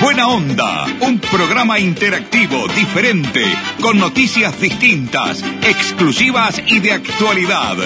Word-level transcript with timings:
Buena 0.00 0.28
Onda, 0.28 0.86
un 1.00 1.18
programa 1.18 1.78
interactivo, 1.78 2.66
diferente, 2.68 3.44
con 3.82 3.98
noticias 3.98 4.58
distintas, 4.58 5.44
exclusivas 5.62 6.62
y 6.66 6.80
de 6.80 6.92
actualidad. 6.92 7.76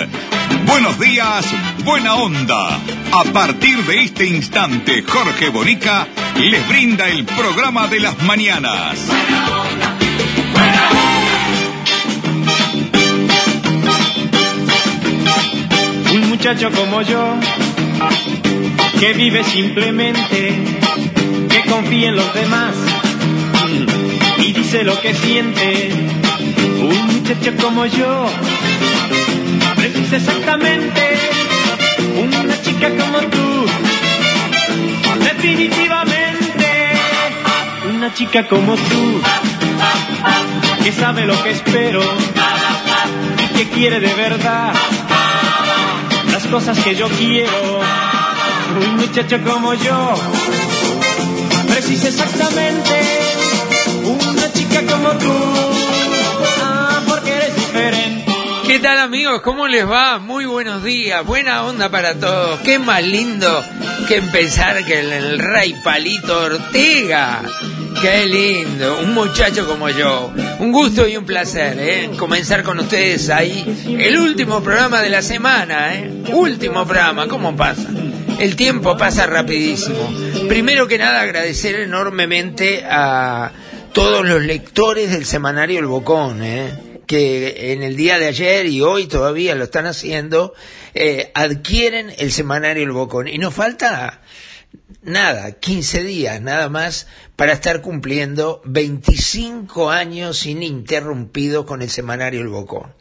Buenos 0.65 0.99
días, 1.01 1.45
Buena 1.85 2.15
Onda. 2.15 2.79
A 3.13 3.25
partir 3.33 3.85
de 3.85 4.05
este 4.05 4.27
instante, 4.27 5.03
Jorge 5.03 5.49
Bonica 5.49 6.07
les 6.37 6.67
brinda 6.69 7.09
el 7.09 7.25
programa 7.25 7.89
de 7.89 8.01
las 8.01 8.23
mañanas. 8.23 8.97
Un 16.13 16.29
muchacho 16.29 16.71
como 16.71 17.03
yo, 17.03 17.35
que 19.01 19.13
vive 19.15 19.43
simplemente, 19.43 20.75
que 21.65 21.71
confía 21.71 22.09
en 22.09 22.17
los 22.17 22.35
demás 22.35 22.75
y 24.39 24.53
dice 24.53 24.85
lo 24.85 25.01
que 25.01 25.15
siente. 25.15 25.91
Un 26.81 27.07
muchacho 27.07 27.53
como 27.63 27.87
yo, 27.87 28.27
precisa 29.77 30.17
exactamente 30.17 31.19
una 32.19 32.61
chica 32.63 32.91
como 32.91 33.19
tú, 33.21 33.67
definitivamente 35.21 36.93
una 37.95 38.13
chica 38.15 38.47
como 38.49 38.75
tú, 38.77 39.21
que 40.83 40.93
sabe 40.93 41.27
lo 41.27 41.43
que 41.43 41.51
espero 41.51 42.03
y 43.43 43.57
que 43.57 43.69
quiere 43.71 44.01
de 44.01 44.15
verdad 44.15 44.75
las 46.31 46.47
cosas 46.47 46.79
que 46.81 46.95
yo 46.95 47.09
quiero. 47.09 47.81
Un 48.75 48.97
muchacho 48.97 49.41
como 49.45 49.73
yo 49.75 50.15
precisa 51.87 52.09
exactamente 52.09 53.01
una 54.05 54.53
chica 54.53 54.83
como 54.91 55.11
tú. 55.19 55.33
Ah, 56.63 57.03
porque 57.07 57.31
eres 57.31 57.55
diferente. 57.55 58.33
¿Qué 58.67 58.79
tal 58.79 58.99
amigos? 58.99 59.43
¿Cómo 59.43 59.69
les 59.69 59.87
va? 59.87 60.19
Muy 60.19 60.47
buenos 60.47 60.83
días, 60.83 61.25
buena 61.27 61.65
onda 61.65 61.91
para 61.91 62.15
todos. 62.15 62.61
Qué 62.61 62.79
más 62.79 63.03
lindo 63.03 63.63
que 64.09 64.17
empezar 64.17 64.83
que 64.85 65.01
el, 65.01 65.13
el 65.13 65.39
rey 65.39 65.75
Palito 65.85 66.45
Ortega. 66.45 67.43
Qué 68.01 68.27
lindo, 68.27 69.01
un 69.01 69.13
muchacho 69.13 69.67
como 69.67 69.91
yo. 69.91 70.33
Un 70.61 70.73
gusto 70.73 71.07
y 71.07 71.19
un 71.19 71.27
placer, 71.27 71.77
¿eh? 71.79 72.11
Comenzar 72.19 72.63
con 72.63 72.79
ustedes 72.79 73.29
ahí. 73.29 73.97
El 73.99 74.19
último 74.19 74.63
programa 74.63 75.03
de 75.03 75.11
la 75.11 75.21
semana, 75.21 75.95
¿eh? 75.95 76.11
Último 76.33 76.87
programa, 76.87 77.29
¿cómo 77.29 77.55
pasa? 77.55 77.89
El 78.39 78.57
tiempo 78.57 78.97
pasa 78.97 79.27
rapidísimo. 79.27 80.13
Primero 80.49 80.87
que 80.87 80.99
nada, 80.99 81.21
agradecer 81.21 81.77
enormemente 81.77 82.85
a 82.85 83.53
todos 83.93 84.27
los 84.27 84.43
lectores 84.43 85.11
del 85.11 85.25
semanario 85.25 85.79
El 85.79 85.87
Bocón, 85.87 86.43
¿eh? 86.43 87.01
que 87.07 87.73
en 87.73 87.83
el 87.83 87.97
día 87.97 88.19
de 88.19 88.27
ayer 88.27 88.67
y 88.67 88.81
hoy 88.81 89.07
todavía 89.07 89.55
lo 89.55 89.65
están 89.65 89.87
haciendo, 89.87 90.55
eh, 90.95 91.31
adquieren 91.35 92.13
el 92.19 92.33
semanario 92.33 92.83
El 92.83 92.93
Bocón. 92.93 93.29
Y 93.29 93.39
nos 93.39 93.55
falta 93.55 94.21
nada, 95.03 95.53
15 95.53 96.03
días 96.03 96.41
nada 96.41 96.69
más 96.69 97.07
para 97.37 97.53
estar 97.53 97.83
cumpliendo 97.83 98.63
25 98.65 99.91
años 99.91 100.45
ininterrumpidos 100.47 101.65
con 101.65 101.83
el 101.83 101.91
semanario 101.91 102.41
El 102.41 102.49
Bocón. 102.49 102.95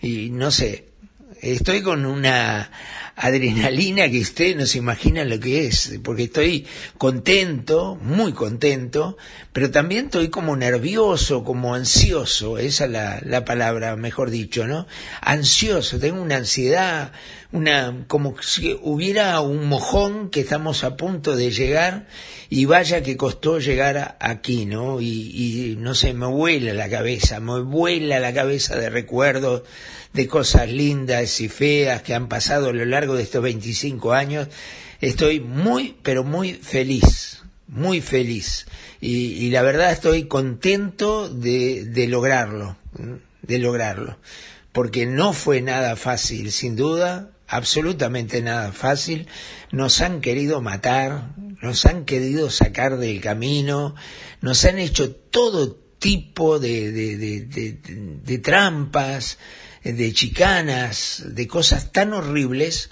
Y 0.00 0.30
no 0.30 0.50
sé, 0.50 0.88
estoy 1.40 1.82
con 1.82 2.06
una 2.06 2.70
adrenalina 3.16 4.10
que 4.10 4.20
usted 4.20 4.54
no 4.56 4.66
se 4.66 4.76
imagina 4.76 5.24
lo 5.24 5.40
que 5.40 5.66
es, 5.66 5.98
porque 6.04 6.24
estoy 6.24 6.66
contento, 6.98 7.98
muy 8.02 8.32
contento, 8.32 9.16
pero 9.54 9.70
también 9.70 10.06
estoy 10.06 10.28
como 10.28 10.54
nervioso, 10.54 11.42
como 11.42 11.74
ansioso, 11.74 12.58
esa 12.58 12.84
es 12.84 12.90
la, 12.90 13.20
la 13.24 13.44
palabra, 13.46 13.96
mejor 13.96 14.30
dicho, 14.30 14.66
¿no? 14.66 14.86
Ansioso, 15.22 15.98
tengo 15.98 16.20
una 16.20 16.36
ansiedad, 16.36 17.12
una, 17.52 18.04
como 18.06 18.34
si 18.42 18.78
hubiera 18.82 19.40
un 19.40 19.66
mojón 19.66 20.28
que 20.28 20.40
estamos 20.40 20.84
a 20.84 20.96
punto 20.98 21.36
de 21.36 21.50
llegar 21.50 22.08
y 22.50 22.66
vaya 22.66 23.02
que 23.02 23.16
costó 23.16 23.60
llegar 23.60 24.18
aquí, 24.20 24.66
¿no? 24.66 25.00
Y, 25.00 25.06
y 25.06 25.76
no 25.78 25.94
sé, 25.94 26.12
me 26.12 26.26
vuela 26.26 26.74
la 26.74 26.90
cabeza, 26.90 27.40
me 27.40 27.60
vuela 27.60 28.20
la 28.20 28.34
cabeza 28.34 28.76
de 28.76 28.90
recuerdos, 28.90 29.62
de 30.16 30.26
cosas 30.26 30.70
lindas 30.70 31.42
y 31.42 31.48
feas 31.50 32.00
que 32.00 32.14
han 32.14 32.26
pasado 32.26 32.70
a 32.70 32.72
lo 32.72 32.86
largo 32.86 33.14
de 33.14 33.22
estos 33.22 33.42
25 33.42 34.14
años. 34.14 34.48
Estoy 35.02 35.40
muy, 35.40 35.94
pero 36.02 36.24
muy 36.24 36.54
feliz, 36.54 37.42
muy 37.68 38.00
feliz. 38.00 38.66
Y, 38.98 39.50
la 39.50 39.60
verdad 39.60 39.92
estoy 39.92 40.24
contento 40.24 41.28
de, 41.28 42.06
lograrlo, 42.08 42.78
de 43.42 43.58
lograrlo. 43.58 44.18
Porque 44.72 45.04
no 45.04 45.34
fue 45.34 45.60
nada 45.60 45.96
fácil, 45.96 46.50
sin 46.50 46.76
duda, 46.76 47.32
absolutamente 47.46 48.40
nada 48.40 48.72
fácil. 48.72 49.28
Nos 49.70 50.00
han 50.00 50.22
querido 50.22 50.62
matar, 50.62 51.34
nos 51.60 51.84
han 51.84 52.06
querido 52.06 52.48
sacar 52.48 52.96
del 52.96 53.20
camino, 53.20 53.94
nos 54.40 54.64
han 54.64 54.78
hecho 54.78 55.14
todo 55.14 55.74
tipo 55.98 56.58
de 56.58 58.40
trampas, 58.42 59.38
de 59.92 60.12
chicanas, 60.12 61.22
de 61.26 61.46
cosas 61.46 61.92
tan 61.92 62.12
horribles 62.12 62.90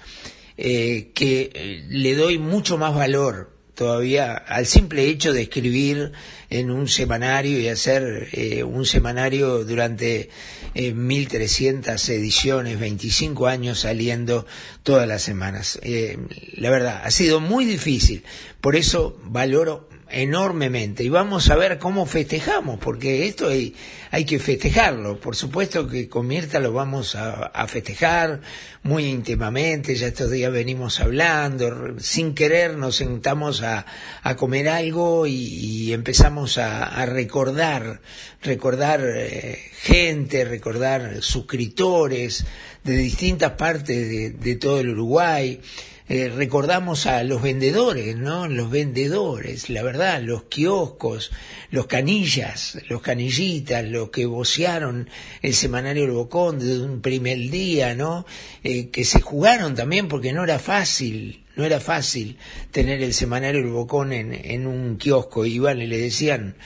eh, 0.56 1.10
que 1.14 1.50
eh, 1.54 1.84
le 1.88 2.14
doy 2.14 2.38
mucho 2.38 2.78
más 2.78 2.94
valor 2.94 3.54
todavía 3.74 4.34
al 4.34 4.66
simple 4.66 5.08
hecho 5.08 5.32
de 5.32 5.42
escribir 5.42 6.12
en 6.48 6.70
un 6.70 6.88
semanario 6.88 7.58
y 7.60 7.68
hacer 7.68 8.28
eh, 8.32 8.62
un 8.62 8.86
semanario 8.86 9.64
durante 9.64 10.30
eh, 10.74 10.92
1300 10.92 12.08
ediciones, 12.08 12.78
25 12.78 13.46
años 13.46 13.80
saliendo 13.80 14.46
todas 14.82 15.08
las 15.08 15.22
semanas. 15.22 15.78
Eh, 15.82 16.18
la 16.54 16.70
verdad, 16.70 17.02
ha 17.04 17.10
sido 17.10 17.40
muy 17.40 17.64
difícil, 17.64 18.24
por 18.60 18.76
eso 18.76 19.18
valoro 19.24 19.88
enormemente. 20.10 21.04
Y 21.04 21.08
vamos 21.08 21.50
a 21.50 21.56
ver 21.56 21.78
cómo 21.78 22.06
festejamos 22.06 22.78
porque 22.78 23.26
esto 23.26 23.48
hay, 23.48 23.74
hay 24.10 24.24
que 24.24 24.38
festejarlo. 24.38 25.18
Por 25.20 25.36
supuesto 25.36 25.88
que 25.88 26.08
con 26.08 26.26
Mirta 26.26 26.60
lo 26.60 26.72
vamos 26.72 27.14
a, 27.16 27.50
festejar 27.66 28.40
muy 28.82 29.06
íntimamente 29.06 29.94
ya 29.94 30.08
estos 30.08 30.30
días 30.30 30.52
venimos 30.52 31.00
hablando 31.00 31.98
sin 31.98 32.34
querer 32.34 32.76
nos 32.76 32.96
sentamos 32.96 33.62
a, 33.62 33.86
a 34.22 34.36
comer 34.36 34.68
algo 34.68 35.26
y, 35.26 35.92
empezamos 35.94 36.58
a, 36.58 36.84
a 36.84 37.06
recordar 37.06 38.00
recordar 38.42 39.00
eh, 39.02 39.58
gente 39.80 40.44
recordar 40.44 41.22
suscriptores 41.22 42.44
de 42.84 42.96
distintas 42.96 43.52
partes 43.52 44.08
de, 44.08 44.30
de 44.30 44.56
todo 44.56 44.80
el 44.80 44.90
Uruguay 44.90 45.60
eh, 46.06 46.28
recordamos 46.28 47.06
a 47.06 47.24
los 47.24 47.40
vendedores, 47.40 48.14
¿no? 48.14 48.46
Los 48.46 48.70
vendedores, 48.70 49.70
la 49.70 49.82
verdad, 49.82 50.20
los 50.20 50.44
kioscos, 50.44 51.30
los 51.70 51.86
canillas, 51.86 52.78
los 52.90 53.00
canillitas, 53.00 53.84
los 53.84 54.10
que 54.10 54.26
vocearon 54.26 55.08
el 55.40 55.54
semanario 55.54 56.04
El 56.04 56.10
Bocón 56.10 56.58
desde 56.58 56.84
un 56.84 57.00
primer 57.00 57.38
día, 57.38 57.94
¿no? 57.94 58.26
Eh, 58.62 58.90
que 58.90 59.06
se 59.06 59.22
jugaron 59.22 59.74
también 59.74 60.08
porque 60.08 60.34
no 60.34 60.44
era 60.44 60.58
fácil, 60.58 61.44
no 61.56 61.64
era 61.64 61.80
fácil 61.80 62.36
tener 62.70 63.02
el 63.02 63.14
semanario 63.14 63.62
El 63.62 63.70
Bocón 63.70 64.12
en, 64.12 64.34
en 64.34 64.66
un 64.66 64.98
kiosco. 64.98 65.46
Iban 65.46 65.80
y 65.80 65.86
le 65.86 65.96
decían, 65.96 66.56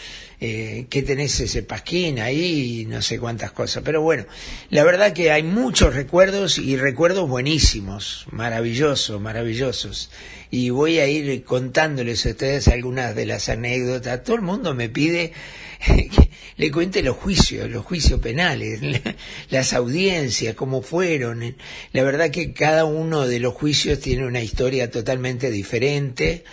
eh, 0.40 0.86
¿qué 0.88 1.02
tenés 1.02 1.40
ese 1.40 1.62
pasquín 1.64 2.20
ahí? 2.20 2.82
Y 2.82 2.86
no 2.86 3.02
sé 3.02 3.18
cuántas 3.18 3.50
cosas. 3.50 3.82
Pero 3.84 4.02
bueno, 4.02 4.24
la 4.70 4.84
verdad 4.84 5.12
que 5.12 5.32
hay 5.32 5.42
muchos 5.42 5.94
recuerdos 5.94 6.58
y 6.58 6.76
recuerdos 6.76 7.28
buenísimos, 7.28 8.26
maravillosos, 8.30 9.20
maravillosos. 9.20 10.10
Y 10.50 10.70
voy 10.70 11.00
a 11.00 11.06
ir 11.06 11.42
contándoles 11.44 12.24
a 12.24 12.30
ustedes 12.30 12.68
algunas 12.68 13.14
de 13.16 13.26
las 13.26 13.48
anécdotas. 13.48 14.22
Todo 14.22 14.36
el 14.36 14.42
mundo 14.42 14.74
me 14.74 14.88
pide 14.88 15.32
que 15.86 16.30
le 16.56 16.70
cuente 16.70 17.02
los 17.02 17.16
juicios, 17.16 17.68
los 17.68 17.84
juicios 17.84 18.20
penales, 18.20 18.80
las 19.50 19.72
audiencias, 19.72 20.54
cómo 20.54 20.82
fueron. 20.82 21.56
La 21.92 22.02
verdad 22.04 22.30
que 22.30 22.52
cada 22.52 22.84
uno 22.84 23.26
de 23.26 23.40
los 23.40 23.54
juicios 23.54 23.98
tiene 23.98 24.24
una 24.24 24.42
historia 24.42 24.90
totalmente 24.90 25.50
diferente 25.50 26.44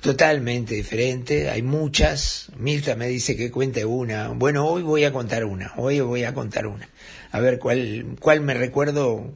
totalmente 0.00 0.74
diferente, 0.74 1.50
hay 1.50 1.62
muchas. 1.62 2.50
Mirta 2.56 2.96
me 2.96 3.08
dice 3.08 3.36
que 3.36 3.50
cuente 3.50 3.84
una. 3.84 4.28
Bueno, 4.28 4.66
hoy 4.66 4.82
voy 4.82 5.04
a 5.04 5.12
contar 5.12 5.44
una, 5.44 5.72
hoy 5.76 6.00
voy 6.00 6.24
a 6.24 6.34
contar 6.34 6.66
una. 6.66 6.88
A 7.32 7.40
ver 7.40 7.58
cuál, 7.58 8.16
cuál 8.20 8.40
me 8.40 8.54
recuerdo, 8.54 9.34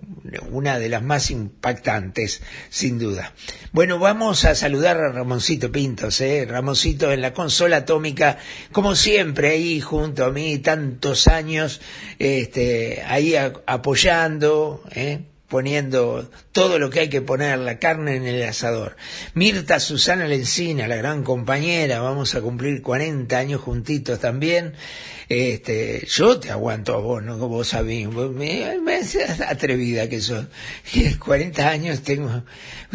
una 0.51 0.79
de 0.79 0.89
las 0.89 1.03
más 1.03 1.31
impactantes, 1.31 2.41
sin 2.71 2.99
duda. 2.99 3.35
Bueno, 3.73 3.99
vamos 3.99 4.45
a 4.45 4.55
saludar 4.55 4.97
a 4.97 5.13
Ramoncito 5.13 5.71
Pintos, 5.71 6.21
¿eh? 6.21 6.47
Ramoncito 6.49 7.13
en 7.13 7.21
la 7.21 7.35
consola 7.35 7.79
atómica, 7.79 8.39
como 8.73 8.97
siempre, 8.97 9.51
ahí 9.51 9.81
junto 9.81 10.25
a 10.25 10.31
mí, 10.31 10.59
tantos 10.59 11.29
años, 11.29 11.81
este, 12.19 13.03
ahí 13.07 13.35
apoyando, 13.37 14.83
¿eh? 14.93 15.30
Poniendo 15.51 16.31
todo 16.53 16.79
lo 16.79 16.91
que 16.91 17.01
hay 17.01 17.09
que 17.09 17.21
poner, 17.21 17.59
la 17.59 17.81
carne 17.81 18.15
en 18.15 18.25
el 18.25 18.41
asador. 18.45 18.97
Mirta 19.35 19.81
Susana 19.81 20.27
Lencina, 20.29 20.87
la 20.87 20.95
gran 20.95 21.25
compañera, 21.25 22.01
vamos 22.01 22.37
a 22.37 22.41
cumplir 22.41 22.81
40 22.81 23.37
años 23.37 23.61
juntitos 23.61 24.21
también. 24.21 24.75
Este, 25.29 26.07
yo 26.09 26.39
te 26.39 26.53
aguanto 26.53 26.95
a 26.95 26.99
vos, 26.99 27.23
no 27.23 27.37
como 27.39 27.57
vos 27.57 27.75
a 27.75 27.83
mí. 27.83 28.07
Me, 28.07 28.79
me 28.81 29.01
atrevida 29.49 30.09
que 30.09 30.21
sos. 30.21 30.47
40 31.19 31.69
años 31.69 32.03
tengo. 32.03 32.45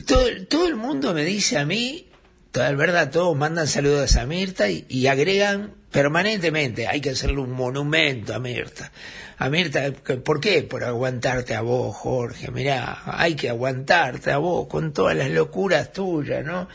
Todo, 0.07 0.25
todo 0.47 0.67
el 0.67 0.77
mundo 0.77 1.13
me 1.13 1.25
dice 1.25 1.57
a 1.57 1.65
mí, 1.65 2.07
toda 2.51 2.71
verdad, 2.71 3.11
todos 3.11 3.35
mandan 3.35 3.67
saludos 3.67 4.15
a 4.15 4.25
Mirta 4.25 4.69
y, 4.69 4.85
y 4.87 5.07
agregan 5.07 5.73
permanentemente, 5.95 6.87
hay 6.87 6.99
que 6.99 7.11
hacerle 7.11 7.39
un 7.39 7.51
monumento 7.51 8.35
a 8.35 8.39
Mirta. 8.39 8.91
A 9.37 9.49
Mirta, 9.49 9.93
¿por 9.93 10.41
qué? 10.41 10.61
Por 10.63 10.83
aguantarte 10.83 11.55
a 11.55 11.61
vos, 11.61 11.95
Jorge. 11.95 12.51
Mirá, 12.51 13.01
hay 13.05 13.33
que 13.35 13.47
aguantarte 13.47 14.31
a 14.31 14.37
vos 14.37 14.67
con 14.67 14.91
todas 14.91 15.15
las 15.15 15.29
locuras 15.29 15.93
tuyas, 15.93 16.43
¿no? 16.43 16.67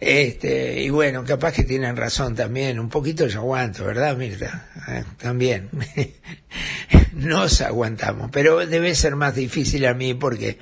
Este, 0.00 0.82
y 0.82 0.90
bueno, 0.90 1.24
capaz 1.24 1.52
que 1.52 1.62
tienen 1.62 1.96
razón 1.96 2.34
también, 2.34 2.80
un 2.80 2.88
poquito 2.88 3.28
yo 3.28 3.40
aguanto, 3.40 3.84
¿verdad, 3.84 4.16
Mirta? 4.16 4.68
Eh, 4.88 5.04
también. 5.18 5.70
Nos 7.12 7.60
aguantamos, 7.60 8.28
pero 8.32 8.66
debe 8.66 8.96
ser 8.96 9.14
más 9.14 9.36
difícil 9.36 9.86
a 9.86 9.94
mí 9.94 10.14
porque 10.14 10.58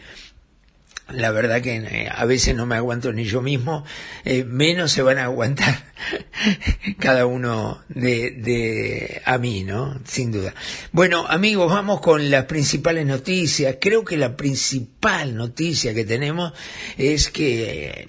la 1.08 1.30
verdad 1.30 1.62
que 1.62 1.76
eh, 1.76 2.08
a 2.12 2.24
veces 2.24 2.54
no 2.54 2.66
me 2.66 2.76
aguanto 2.76 3.12
ni 3.12 3.24
yo 3.24 3.40
mismo, 3.40 3.84
eh, 4.24 4.44
menos 4.44 4.90
se 4.90 5.02
van 5.02 5.18
a 5.18 5.24
aguantar 5.24 5.92
cada 6.98 7.26
uno 7.26 7.82
de, 7.88 8.32
de 8.32 9.22
a 9.24 9.38
mí, 9.38 9.62
¿no? 9.62 10.00
Sin 10.04 10.32
duda. 10.32 10.54
Bueno, 10.92 11.26
amigos, 11.28 11.70
vamos 11.70 12.00
con 12.00 12.28
las 12.30 12.46
principales 12.46 13.06
noticias. 13.06 13.76
Creo 13.80 14.04
que 14.04 14.16
la 14.16 14.36
principal 14.36 15.36
noticia 15.36 15.94
que 15.94 16.04
tenemos 16.04 16.52
es 16.98 17.30
que 17.30 18.08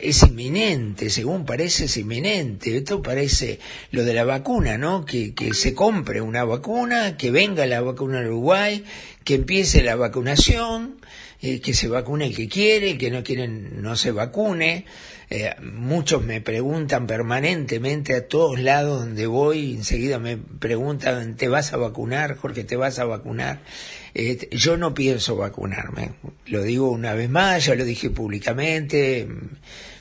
es 0.00 0.22
inminente, 0.22 1.10
según 1.10 1.44
parece 1.44 1.84
es 1.84 1.96
inminente. 1.98 2.78
Esto 2.78 3.02
parece 3.02 3.60
lo 3.90 4.02
de 4.04 4.14
la 4.14 4.24
vacuna, 4.24 4.78
¿no? 4.78 5.04
Que, 5.04 5.34
que 5.34 5.52
se 5.52 5.74
compre 5.74 6.22
una 6.22 6.44
vacuna, 6.44 7.18
que 7.18 7.30
venga 7.30 7.66
la 7.66 7.82
vacuna 7.82 8.20
a 8.20 8.24
Uruguay, 8.24 8.84
que 9.24 9.34
empiece 9.34 9.82
la 9.82 9.96
vacunación, 9.96 10.96
eh, 11.42 11.60
que 11.60 11.72
se 11.72 11.88
vacune 11.88 12.26
el 12.26 12.36
que 12.36 12.48
quiere, 12.48 12.90
el 12.90 12.98
que 12.98 13.10
no 13.10 13.22
quiere 13.22 13.48
no 13.48 13.96
se 13.96 14.12
vacune. 14.12 14.84
Eh, 15.30 15.54
muchos 15.62 16.24
me 16.24 16.40
preguntan 16.40 17.06
permanentemente 17.06 18.16
a 18.16 18.26
todos 18.26 18.58
lados 18.58 19.00
donde 19.00 19.26
voy, 19.26 19.74
enseguida 19.74 20.18
me 20.18 20.36
preguntan, 20.36 21.36
¿te 21.36 21.48
vas 21.48 21.72
a 21.72 21.76
vacunar, 21.76 22.36
Jorge? 22.36 22.64
¿Te 22.64 22.76
vas 22.76 22.98
a 22.98 23.04
vacunar? 23.04 23.60
Eh, 24.12 24.48
yo 24.50 24.76
no 24.76 24.92
pienso 24.92 25.36
vacunarme, 25.36 26.10
lo 26.46 26.62
digo 26.62 26.90
una 26.90 27.14
vez 27.14 27.30
más, 27.30 27.64
ya 27.64 27.76
lo 27.76 27.84
dije 27.84 28.10
públicamente, 28.10 29.28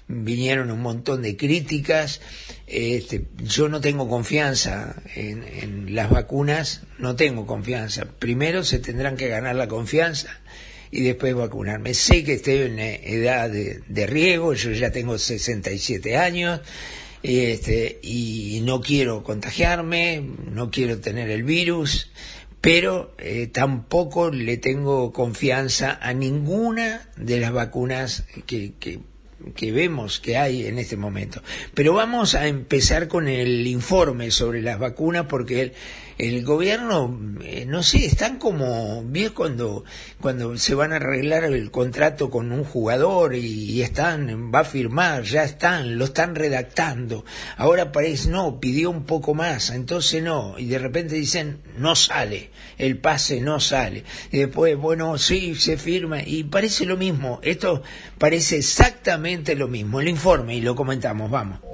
vinieron 0.08 0.72
un 0.72 0.82
montón 0.82 1.22
de 1.22 1.38
críticas, 1.38 2.22
este, 2.66 3.28
yo 3.38 3.70
no 3.70 3.82
tengo 3.82 4.10
confianza 4.10 4.96
en, 5.16 5.44
en 5.44 5.94
las 5.94 6.10
vacunas, 6.10 6.82
no 6.98 7.16
tengo 7.16 7.46
confianza. 7.46 8.06
Primero 8.18 8.64
se 8.64 8.80
tendrán 8.80 9.16
que 9.16 9.28
ganar 9.28 9.56
la 9.56 9.68
confianza 9.68 10.39
y 10.92 11.02
después 11.02 11.36
vacunarme. 11.36 11.94
Sé 11.94 12.24
que 12.24 12.34
estoy 12.34 12.56
en 12.56 12.80
edad 12.80 13.50
de, 13.50 13.82
de 13.88 14.08
riego, 14.08 14.54
yo 14.54 14.72
ya 14.72 14.92
tengo 14.92 15.18
67 15.18 16.18
años, 16.18 16.62
este, 17.22 18.00
y 18.02 18.62
no 18.64 18.82
quiero 18.82 19.24
contagiarme, 19.24 20.24
no 20.52 20.72
quiero 20.72 21.00
tener 21.00 21.30
el 21.30 21.44
virus, 21.44 22.12
pero 22.62 23.14
eh, 23.18 23.48
tampoco 23.48 24.32
le 24.32 24.58
tengo 24.58 25.14
confianza 25.14 25.98
a 26.02 26.14
ninguna 26.14 27.10
de 27.18 27.40
las 27.40 27.52
vacunas 27.52 28.26
que, 28.46 28.74
que 29.56 29.72
vemos 29.72 30.20
que 30.20 30.38
hay 30.38 30.66
en 30.66 30.80
este 30.80 30.98
momento. 30.98 31.42
Pero 31.74 31.94
vamos 31.94 32.36
a 32.36 32.48
empezar 32.48 33.08
con 33.08 33.28
el 33.28 33.66
informe 33.68 34.32
sobre 34.32 34.62
las 34.62 34.80
vacunas 34.80 35.26
porque 35.28 35.74
el, 36.18 36.44
gobierno, 36.44 37.18
eh, 37.44 37.66
no 37.66 37.82
sé, 37.82 38.06
están 38.06 38.38
como, 38.40 39.04
bien 39.04 39.32
cuando, 39.34 39.86
cuando 40.20 40.58
se 40.58 40.76
van 40.76 40.92
a 40.92 40.98
arreglar 40.98 41.46
el 41.46 41.72
contrato 41.72 42.30
con 42.30 42.52
un 42.52 42.66
jugador 42.66 43.36
y, 43.36 43.72
y, 43.72 43.82
están, 43.82 44.52
va 44.54 44.60
a 44.60 44.66
firmar, 44.66 45.24
ya 45.24 45.44
están, 45.44 45.98
lo 45.98 46.06
están 46.06 46.36
redactando. 46.36 47.24
Ahora 47.56 47.92
parece, 47.92 48.30
no, 48.30 48.60
pidió 48.60 48.90
un 48.90 49.06
poco 49.06 49.34
más, 49.34 49.70
entonces 49.70 50.22
no, 50.22 50.56
y 50.58 50.66
de 50.66 50.80
repente 50.80 51.16
dicen, 51.16 51.62
no 51.78 51.96
sale, 51.96 52.52
el 52.78 52.98
pase 52.98 53.40
no 53.40 53.62
sale. 53.62 54.04
Y 54.32 54.40
después, 54.40 54.76
bueno, 54.76 55.18
sí, 55.18 55.56
se 55.56 55.78
firma, 55.78 56.22
y 56.22 56.44
parece 56.44 56.86
lo 56.86 56.98
mismo, 56.98 57.40
esto 57.44 57.82
parece 58.18 58.58
exactamente 58.58 59.29
lo 59.56 59.68
mismo, 59.68 60.00
el 60.00 60.08
informe, 60.08 60.56
y 60.56 60.62
lo 60.62 60.76
comentamos, 60.76 61.30
vamos. 61.30 61.69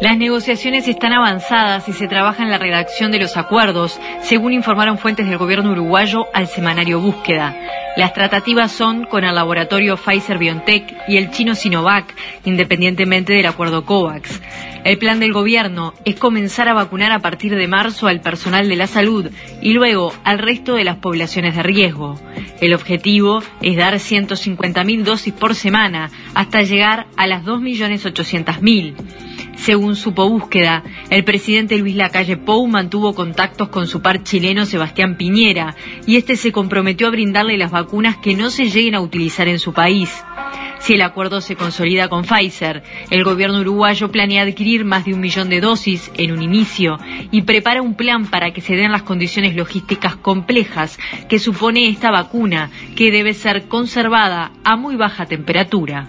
Las 0.00 0.16
negociaciones 0.16 0.86
están 0.86 1.12
avanzadas 1.12 1.88
y 1.88 1.92
se 1.92 2.08
trabaja 2.08 2.42
en 2.42 2.50
la 2.50 2.58
redacción 2.58 3.10
de 3.10 3.18
los 3.18 3.36
acuerdos, 3.36 3.98
según 4.22 4.52
informaron 4.52 4.98
fuentes 4.98 5.28
del 5.28 5.38
gobierno 5.38 5.72
uruguayo 5.72 6.26
al 6.34 6.46
semanario 6.46 7.00
Búsqueda. 7.00 7.56
Las 7.96 8.12
tratativas 8.12 8.70
son 8.70 9.06
con 9.06 9.24
el 9.24 9.34
laboratorio 9.34 9.96
Pfizer 9.96 10.38
BioNTech 10.38 10.94
y 11.08 11.16
el 11.16 11.30
chino 11.30 11.56
Sinovac, 11.56 12.14
independientemente 12.44 13.32
del 13.32 13.46
acuerdo 13.46 13.84
COVAX. 13.84 14.40
El 14.84 14.98
plan 14.98 15.18
del 15.18 15.32
gobierno 15.32 15.94
es 16.04 16.14
comenzar 16.14 16.68
a 16.68 16.74
vacunar 16.74 17.10
a 17.10 17.18
partir 17.18 17.56
de 17.56 17.66
marzo 17.66 18.06
al 18.06 18.20
personal 18.20 18.68
de 18.68 18.76
la 18.76 18.86
salud 18.86 19.28
y 19.60 19.72
luego 19.72 20.12
al 20.22 20.38
resto 20.38 20.74
de 20.74 20.84
las 20.84 20.98
poblaciones 20.98 21.56
de 21.56 21.62
riesgo. 21.64 22.20
El 22.60 22.74
objetivo 22.74 23.42
es 23.62 23.76
dar 23.76 23.94
150.000 23.94 25.02
dosis 25.02 25.34
por 25.34 25.56
semana 25.56 26.10
hasta 26.34 26.62
llegar 26.62 27.06
a 27.16 27.26
las 27.26 27.44
2.800.000. 27.44 29.47
Según 29.58 29.96
supo 29.96 30.28
búsqueda, 30.28 30.82
el 31.10 31.24
presidente 31.24 31.76
Luis 31.76 31.96
Lacalle 31.96 32.36
Pou 32.36 32.66
mantuvo 32.68 33.14
contactos 33.14 33.68
con 33.68 33.86
su 33.86 34.00
par 34.00 34.22
chileno 34.22 34.64
Sebastián 34.64 35.16
Piñera 35.16 35.74
y 36.06 36.16
este 36.16 36.36
se 36.36 36.52
comprometió 36.52 37.08
a 37.08 37.10
brindarle 37.10 37.58
las 37.58 37.72
vacunas 37.72 38.16
que 38.16 38.34
no 38.34 38.50
se 38.50 38.70
lleguen 38.70 38.94
a 38.94 39.00
utilizar 39.00 39.48
en 39.48 39.58
su 39.58 39.72
país. 39.72 40.24
Si 40.78 40.94
el 40.94 41.02
acuerdo 41.02 41.40
se 41.40 41.56
consolida 41.56 42.08
con 42.08 42.24
Pfizer, 42.24 42.82
el 43.10 43.24
gobierno 43.24 43.60
uruguayo 43.60 44.10
planea 44.10 44.44
adquirir 44.44 44.84
más 44.84 45.04
de 45.04 45.12
un 45.12 45.20
millón 45.20 45.50
de 45.50 45.60
dosis 45.60 46.10
en 46.16 46.30
un 46.32 46.40
inicio 46.40 46.98
y 47.30 47.42
prepara 47.42 47.82
un 47.82 47.94
plan 47.94 48.26
para 48.26 48.52
que 48.52 48.60
se 48.60 48.76
den 48.76 48.92
las 48.92 49.02
condiciones 49.02 49.56
logísticas 49.56 50.16
complejas 50.16 50.98
que 51.28 51.40
supone 51.40 51.88
esta 51.88 52.10
vacuna, 52.10 52.70
que 52.96 53.10
debe 53.10 53.34
ser 53.34 53.66
conservada 53.66 54.52
a 54.64 54.76
muy 54.76 54.96
baja 54.96 55.26
temperatura. 55.26 56.08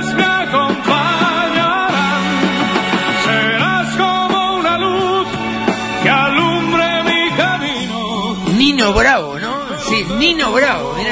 Nino 8.81 8.93
Bravo, 8.93 9.37
¿no? 9.37 9.79
Sí, 9.87 10.03
Nino 10.17 10.51
Bravo, 10.51 10.95
voy 10.95 11.05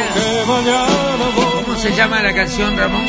¿Cómo 1.64 1.78
se 1.78 1.96
llama 1.96 2.20
la 2.20 2.34
canción, 2.34 2.76
Ramón? 2.76 3.06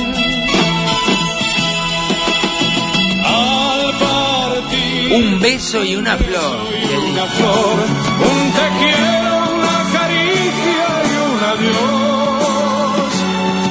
Un 5.13 5.41
beso 5.41 5.83
y 5.83 5.97
una 5.97 6.15
flor. 6.19 6.71
Lindo. 6.71 7.11
una 7.11 7.25
flor, 7.25 7.79
un 8.21 8.53
te 8.53 8.69
quiero, 8.85 9.33
una 9.55 9.79
caricia 9.95 10.89
y 11.09 11.13
un 11.25 11.41
adiós. 11.53 13.15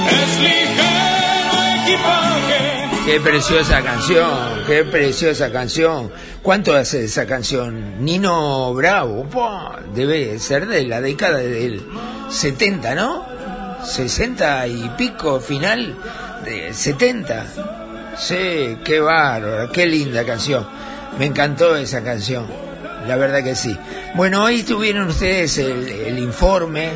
Es 0.09 0.31
ligero 0.41 1.53
equipaje. 1.83 2.89
Qué 3.05 3.19
preciosa 3.19 3.83
canción, 3.83 4.63
qué 4.65 4.83
preciosa 4.85 5.51
canción. 5.51 6.11
¿Cuánto 6.41 6.73
hace 6.73 7.03
esa 7.03 7.25
canción? 7.25 8.03
Nino 8.03 8.73
Bravo, 8.73 9.27
debe 9.93 10.39
ser 10.39 10.67
de 10.67 10.85
la 10.85 11.01
década 11.01 11.39
del 11.39 11.85
70, 12.29 12.95
¿no? 12.95 13.25
60 13.83 14.67
y 14.67 14.89
pico, 14.97 15.41
final 15.41 15.95
de 16.45 16.73
70. 16.73 17.45
Sí, 18.17 18.77
qué 18.85 19.01
bárbaro, 19.01 19.69
qué 19.71 19.85
linda 19.85 20.25
canción. 20.25 20.65
Me 21.17 21.25
encantó 21.25 21.75
esa 21.75 22.03
canción, 22.03 22.45
la 23.05 23.17
verdad 23.17 23.43
que 23.43 23.55
sí. 23.55 23.77
Bueno, 24.15 24.43
hoy 24.43 24.63
tuvieron 24.63 25.09
ustedes 25.09 25.57
el, 25.57 25.89
el 25.89 26.19
informe 26.19 26.91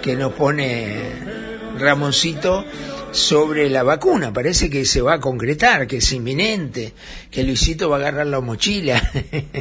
que 0.00 0.14
nos 0.14 0.32
pone 0.32 1.12
Ramoncito 1.78 2.64
sobre 3.16 3.70
la 3.70 3.82
vacuna. 3.82 4.32
Parece 4.32 4.68
que 4.70 4.84
se 4.84 5.00
va 5.00 5.14
a 5.14 5.20
concretar, 5.20 5.86
que 5.86 5.96
es 5.96 6.12
inminente, 6.12 6.92
que 7.30 7.42
Luisito 7.42 7.88
va 7.88 7.96
a 7.96 8.00
agarrar 8.00 8.26
la 8.26 8.40
mochila 8.40 9.02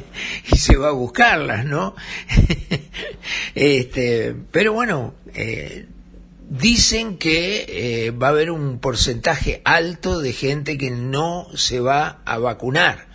y 0.52 0.58
se 0.58 0.76
va 0.76 0.90
a 0.90 0.92
buscarlas, 0.92 1.66
¿no? 1.66 1.96
este, 3.56 4.36
pero 4.52 4.74
bueno, 4.74 5.16
eh, 5.34 5.86
dicen 6.50 7.18
que 7.18 7.66
eh, 8.08 8.12
va 8.12 8.28
a 8.28 8.32
haber 8.32 8.52
un 8.52 8.80
porcentaje 8.80 9.62
alto 9.64 10.20
de 10.20 10.34
gente 10.34 10.78
que 10.78 10.92
no 10.92 11.48
se 11.56 11.80
va 11.80 12.22
a 12.26 12.38
vacunar. 12.38 13.08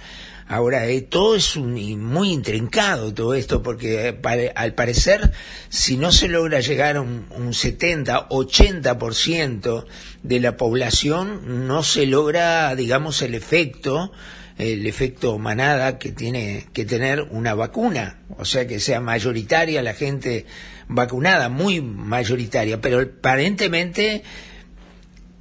Ahora, 0.52 0.88
eh, 0.88 1.00
todo 1.02 1.36
es 1.36 1.54
un- 1.54 1.74
muy 2.04 2.32
intrincado 2.32 3.14
todo 3.14 3.34
esto, 3.34 3.62
porque 3.62 4.08
eh, 4.08 4.52
al 4.56 4.74
parecer, 4.74 5.30
si 5.68 5.96
no 5.96 6.10
se 6.10 6.26
logra 6.26 6.58
llegar 6.58 6.96
a 6.96 7.02
un, 7.02 7.26
un 7.30 7.54
70, 7.54 8.28
80% 8.30 9.86
de 10.24 10.40
la 10.40 10.56
población, 10.56 11.66
no 11.68 11.84
se 11.84 12.04
logra, 12.06 12.74
digamos, 12.74 13.22
el 13.22 13.36
efecto, 13.36 14.10
el 14.58 14.88
efecto 14.88 15.38
manada 15.38 15.98
que 15.98 16.10
tiene 16.10 16.66
que 16.72 16.84
tener 16.84 17.22
una 17.30 17.54
vacuna. 17.54 18.18
O 18.36 18.44
sea, 18.44 18.66
que 18.66 18.80
sea 18.80 19.00
mayoritaria 19.00 19.82
la 19.82 19.94
gente 19.94 20.46
vacunada, 20.88 21.48
muy 21.48 21.80
mayoritaria, 21.80 22.80
pero 22.80 23.00
aparentemente 23.00 24.24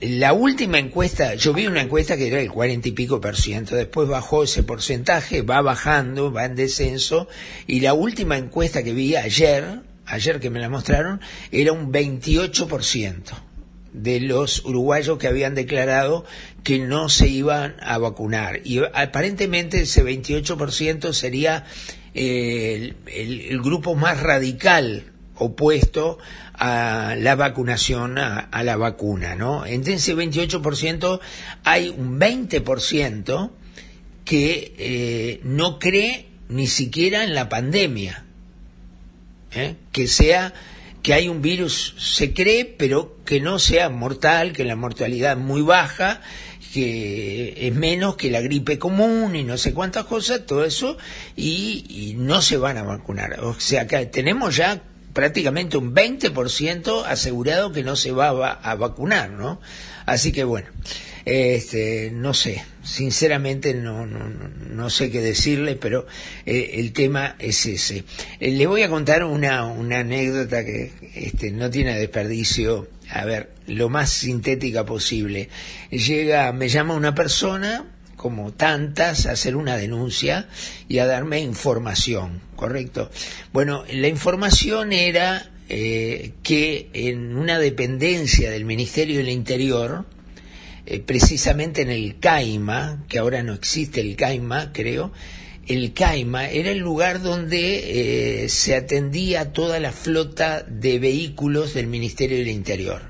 la 0.01 0.31
última 0.33 0.79
encuesta, 0.79 1.35
yo 1.35 1.53
vi 1.53 1.67
una 1.67 1.81
encuesta 1.81 2.15
que 2.15 2.27
era 2.27 2.39
el 2.39 2.49
cuarenta 2.51 2.87
y 2.87 2.91
pico 2.93 3.19
por 3.19 3.35
ciento, 3.35 3.75
después 3.75 4.07
bajó 4.07 4.43
ese 4.43 4.63
porcentaje, 4.63 5.41
va 5.41 5.61
bajando, 5.61 6.31
va 6.31 6.45
en 6.45 6.55
descenso, 6.55 7.27
y 7.67 7.81
la 7.81 7.93
última 7.93 8.37
encuesta 8.37 8.81
que 8.81 8.93
vi 8.93 9.15
ayer, 9.17 9.81
ayer 10.05 10.39
que 10.39 10.49
me 10.49 10.59
la 10.61 10.69
mostraron, 10.69 11.19
era 11.51 11.73
un 11.73 11.91
28 11.91 12.67
por 12.67 12.83
ciento 12.85 13.33
de 13.91 14.19
los 14.21 14.63
uruguayos 14.65 15.17
que 15.17 15.27
habían 15.27 15.55
declarado 15.55 16.23
que 16.63 16.79
no 16.79 17.09
se 17.09 17.27
iban 17.27 17.75
a 17.81 17.97
vacunar. 17.97 18.61
Y 18.63 18.79
aparentemente 18.93 19.81
ese 19.81 20.03
28% 20.05 21.11
sería 21.11 21.65
eh, 22.13 22.75
el, 22.75 23.13
el- 23.13 23.41
el 23.51 23.61
grupo 23.61 23.95
más 23.95 24.21
radical 24.21 25.11
opuesto 25.35 26.19
a 26.59 27.15
la 27.17 27.35
vacunación, 27.35 28.17
a, 28.17 28.63
la 28.63 28.75
vacuna, 28.75 29.35
¿no? 29.35 29.65
Entre 29.65 29.93
ese 29.93 30.15
28% 30.15 31.19
hay 31.63 31.89
un 31.89 32.19
20% 32.19 33.51
que 34.25 34.75
eh, 34.77 35.39
no 35.43 35.79
cree 35.79 36.27
ni 36.49 36.67
siquiera 36.67 37.23
en 37.23 37.33
la 37.33 37.49
pandemia. 37.49 38.25
¿eh? 39.51 39.75
que 39.91 40.07
sea 40.07 40.53
que 41.01 41.13
hay 41.13 41.29
un 41.29 41.41
virus, 41.41 41.95
se 41.97 42.33
cree, 42.33 42.65
pero 42.65 43.17
que 43.23 43.39
no 43.39 43.57
sea 43.57 43.89
mortal, 43.89 44.51
que 44.51 44.65
la 44.65 44.75
mortalidad 44.75 45.37
es 45.37 45.43
muy 45.43 45.61
baja, 45.61 46.21
que 46.73 47.67
es 47.67 47.73
menos 47.73 48.17
que 48.17 48.29
la 48.29 48.41
gripe 48.41 48.77
común 48.77 49.35
y 49.35 49.43
no 49.43 49.57
sé 49.57 49.73
cuántas 49.73 50.05
cosas, 50.05 50.45
todo 50.45 50.65
eso, 50.65 50.97
y, 51.37 51.85
y 51.89 52.15
no 52.15 52.41
se 52.41 52.57
van 52.57 52.77
a 52.77 52.83
vacunar. 52.83 53.39
O 53.39 53.57
sea 53.59 53.87
que 53.87 54.05
tenemos 54.07 54.57
ya 54.57 54.81
prácticamente 55.13 55.77
un 55.77 55.93
20% 55.93 57.05
asegurado 57.05 57.71
que 57.71 57.83
no 57.83 57.95
se 57.95 58.11
va 58.11 58.29
a, 58.29 58.51
a 58.51 58.75
vacunar, 58.75 59.31
¿no? 59.31 59.59
Así 60.05 60.31
que 60.31 60.43
bueno, 60.43 60.67
este, 61.25 62.09
no 62.11 62.33
sé, 62.33 62.63
sinceramente 62.83 63.73
no, 63.75 64.05
no, 64.07 64.27
no, 64.29 64.49
no 64.49 64.89
sé 64.89 65.11
qué 65.11 65.21
decirle, 65.21 65.75
pero 65.75 66.07
eh, 66.45 66.71
el 66.75 66.91
tema 66.93 67.35
es 67.37 67.65
ese. 67.65 68.03
Eh, 68.39 68.51
le 68.51 68.65
voy 68.65 68.81
a 68.81 68.89
contar 68.89 69.23
una, 69.23 69.65
una 69.65 69.99
anécdota 69.99 70.65
que 70.65 70.91
este, 71.13 71.51
no 71.51 71.69
tiene 71.69 71.99
desperdicio, 71.99 72.87
a 73.11 73.25
ver, 73.25 73.51
lo 73.67 73.89
más 73.89 74.09
sintética 74.09 74.85
posible. 74.85 75.49
Llega, 75.91 76.51
me 76.51 76.69
llama 76.69 76.95
una 76.95 77.13
persona, 77.13 77.85
como 78.19 78.51
tantas, 78.51 79.27
a 79.27 79.31
hacer 79.31 79.55
una 79.55 79.77
denuncia 79.77 80.49
y 80.89 80.97
a 80.97 81.05
darme 81.05 81.39
información, 81.39 82.41
¿correcto? 82.57 83.09
Bueno, 83.53 83.85
la 83.89 84.09
información 84.09 84.91
era 84.91 85.49
eh, 85.69 86.33
que 86.43 86.89
en 86.91 87.37
una 87.37 87.57
dependencia 87.59 88.51
del 88.51 88.65
Ministerio 88.65 89.19
del 89.19 89.29
Interior, 89.29 90.03
eh, 90.85 90.99
precisamente 90.99 91.81
en 91.81 91.91
el 91.91 92.19
CAIMA, 92.19 93.05
que 93.07 93.19
ahora 93.19 93.41
no 93.41 93.53
existe 93.53 94.01
el 94.01 94.17
CAIMA, 94.17 94.73
creo, 94.73 95.13
el 95.65 95.93
CAIMA 95.93 96.49
era 96.49 96.71
el 96.71 96.79
lugar 96.79 97.21
donde 97.21 98.43
eh, 98.43 98.49
se 98.49 98.75
atendía 98.75 99.53
toda 99.53 99.79
la 99.79 99.93
flota 99.93 100.61
de 100.63 100.99
vehículos 100.99 101.73
del 101.73 101.87
Ministerio 101.87 102.37
del 102.39 102.49
Interior. 102.49 103.01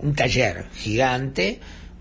Un 0.00 0.14
taller 0.14 0.66
gigante, 0.74 1.60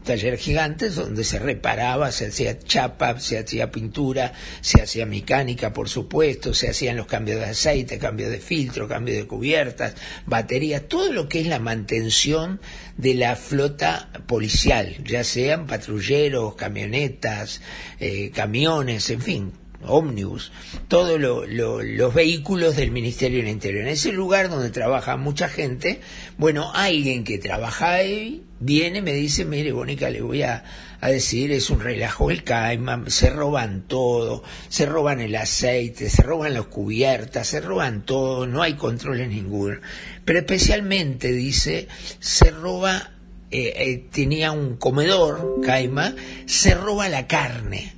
taller 0.10 0.38
gigante 0.38 0.90
donde 0.90 1.24
se 1.24 1.38
reparaba, 1.38 2.12
se 2.12 2.28
hacía 2.28 2.58
chapa, 2.58 3.20
se 3.20 3.38
hacía 3.38 3.72
pintura, 3.72 4.34
se 4.62 4.82
hacía 4.82 5.06
mecánica, 5.06 5.72
por 5.72 5.88
supuesto, 5.88 6.54
se 6.54 6.70
hacían 6.70 6.98
los 6.98 7.06
cambios 7.06 7.40
de 7.40 7.46
aceite, 7.46 8.00
cambios 8.00 8.32
de 8.32 8.40
filtro, 8.40 8.88
cambios 8.88 9.18
de 9.18 9.28
cubiertas, 9.28 9.94
baterías, 10.26 10.84
todo 10.88 11.14
lo 11.14 11.30
que 11.30 11.42
es 11.42 11.48
la 11.48 11.60
mantención 11.60 12.60
de 12.98 13.14
la 13.14 13.36
flota 13.36 14.10
policial, 14.26 14.96
ya 15.06 15.24
sean 15.24 15.68
patrulleros, 15.68 16.56
camionetas, 16.56 17.62
eh, 18.00 18.32
camiones, 18.34 19.10
en 19.12 19.22
fin, 19.22 19.52
ómnibus, 19.86 20.52
todos 20.88 21.20
lo- 21.20 21.46
lo- 21.46 21.82
los 21.84 22.14
vehículos 22.14 22.76
del 22.76 22.92
Ministerio 22.92 23.40
del 23.40 23.48
Interior. 23.50 23.84
En 23.84 23.90
ese 23.90 24.12
lugar 24.12 24.50
donde 24.50 24.72
trabaja 24.72 25.16
mucha 25.18 25.48
gente, 25.48 26.02
bueno, 26.38 26.72
alguien 26.74 27.24
que 27.24 27.38
trabaja 27.38 27.94
ahí 27.94 28.44
viene, 28.60 29.02
me 29.02 29.14
dice, 29.14 29.46
mire, 29.46 29.72
Bonica, 29.72 30.10
le 30.10 30.22
voy 30.22 30.44
a, 30.44 30.64
a 31.02 31.10
decir, 31.10 31.52
es 31.52 31.70
un 31.70 31.80
relajo 31.80 32.32
el 32.32 32.44
caima, 32.44 33.04
se 33.08 33.30
roban 33.30 33.84
todo, 33.88 34.44
se 34.70 34.86
roban 34.86 35.22
el 35.22 35.36
aceite, 35.36 36.10
se 36.10 36.24
roban 36.24 36.54
las 36.54 36.66
cubiertas, 36.66 37.48
se 37.48 37.62
roban 37.62 38.06
todo, 38.06 38.46
no 38.48 38.62
hay 38.62 38.74
controles 38.74 39.30
ninguno. 39.30 39.78
Pero 40.26 40.40
especialmente, 40.40 41.32
dice, 41.32 41.88
se 42.20 42.52
roba, 42.52 43.12
eh, 43.52 43.74
eh, 43.78 44.08
tenía 44.12 44.52
un 44.52 44.76
comedor, 44.78 45.62
caima, 45.66 46.14
se 46.46 46.74
roba 46.76 47.10
la 47.10 47.28
carne 47.28 47.94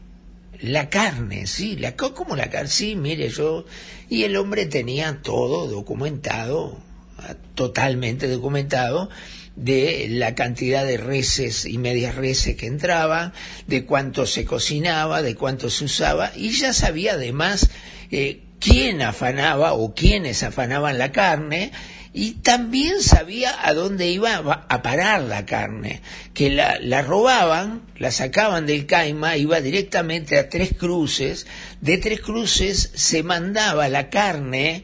la 0.61 0.91
carne, 0.91 1.47
sí, 1.47 1.75
la, 1.75 1.95
co- 1.95 2.13
¿cómo 2.13 2.35
la 2.35 2.51
carne? 2.51 2.69
Sí, 2.69 2.95
mire, 2.95 3.29
yo... 3.29 3.65
Y 4.09 4.25
el 4.25 4.35
hombre 4.35 4.67
tenía 4.67 5.21
todo 5.23 5.65
documentado, 5.65 6.77
totalmente 7.55 8.27
documentado, 8.27 9.09
de 9.55 10.07
la 10.09 10.35
cantidad 10.35 10.85
de 10.85 10.97
reses 10.97 11.65
y 11.65 11.77
medias 11.77 12.15
reses 12.15 12.55
que 12.55 12.67
entraban, 12.67 13.33
de 13.67 13.85
cuánto 13.85 14.25
se 14.25 14.45
cocinaba, 14.45 15.21
de 15.21 15.35
cuánto 15.35 15.69
se 15.69 15.85
usaba, 15.85 16.31
y 16.35 16.51
ya 16.51 16.73
sabía 16.73 17.13
además 17.13 17.69
eh, 18.11 18.41
quién 18.59 19.01
afanaba 19.01 19.73
o 19.73 19.93
quiénes 19.93 20.43
afanaban 20.43 20.97
la 20.97 21.11
carne 21.11 21.71
y 22.13 22.31
también 22.33 23.01
sabía 23.01 23.55
a 23.65 23.73
dónde 23.73 24.09
iba 24.09 24.35
a 24.35 24.81
parar 24.81 25.21
la 25.21 25.45
carne, 25.45 26.01
que 26.33 26.49
la, 26.49 26.77
la, 26.81 27.01
robaban, 27.01 27.83
la 27.97 28.11
sacaban 28.11 28.65
del 28.65 28.85
caima, 28.85 29.37
iba 29.37 29.61
directamente 29.61 30.37
a 30.37 30.49
Tres 30.49 30.73
Cruces, 30.77 31.47
de 31.79 31.97
Tres 31.97 32.19
Cruces 32.19 32.91
se 32.95 33.23
mandaba 33.23 33.87
la 33.87 34.09
carne 34.09 34.83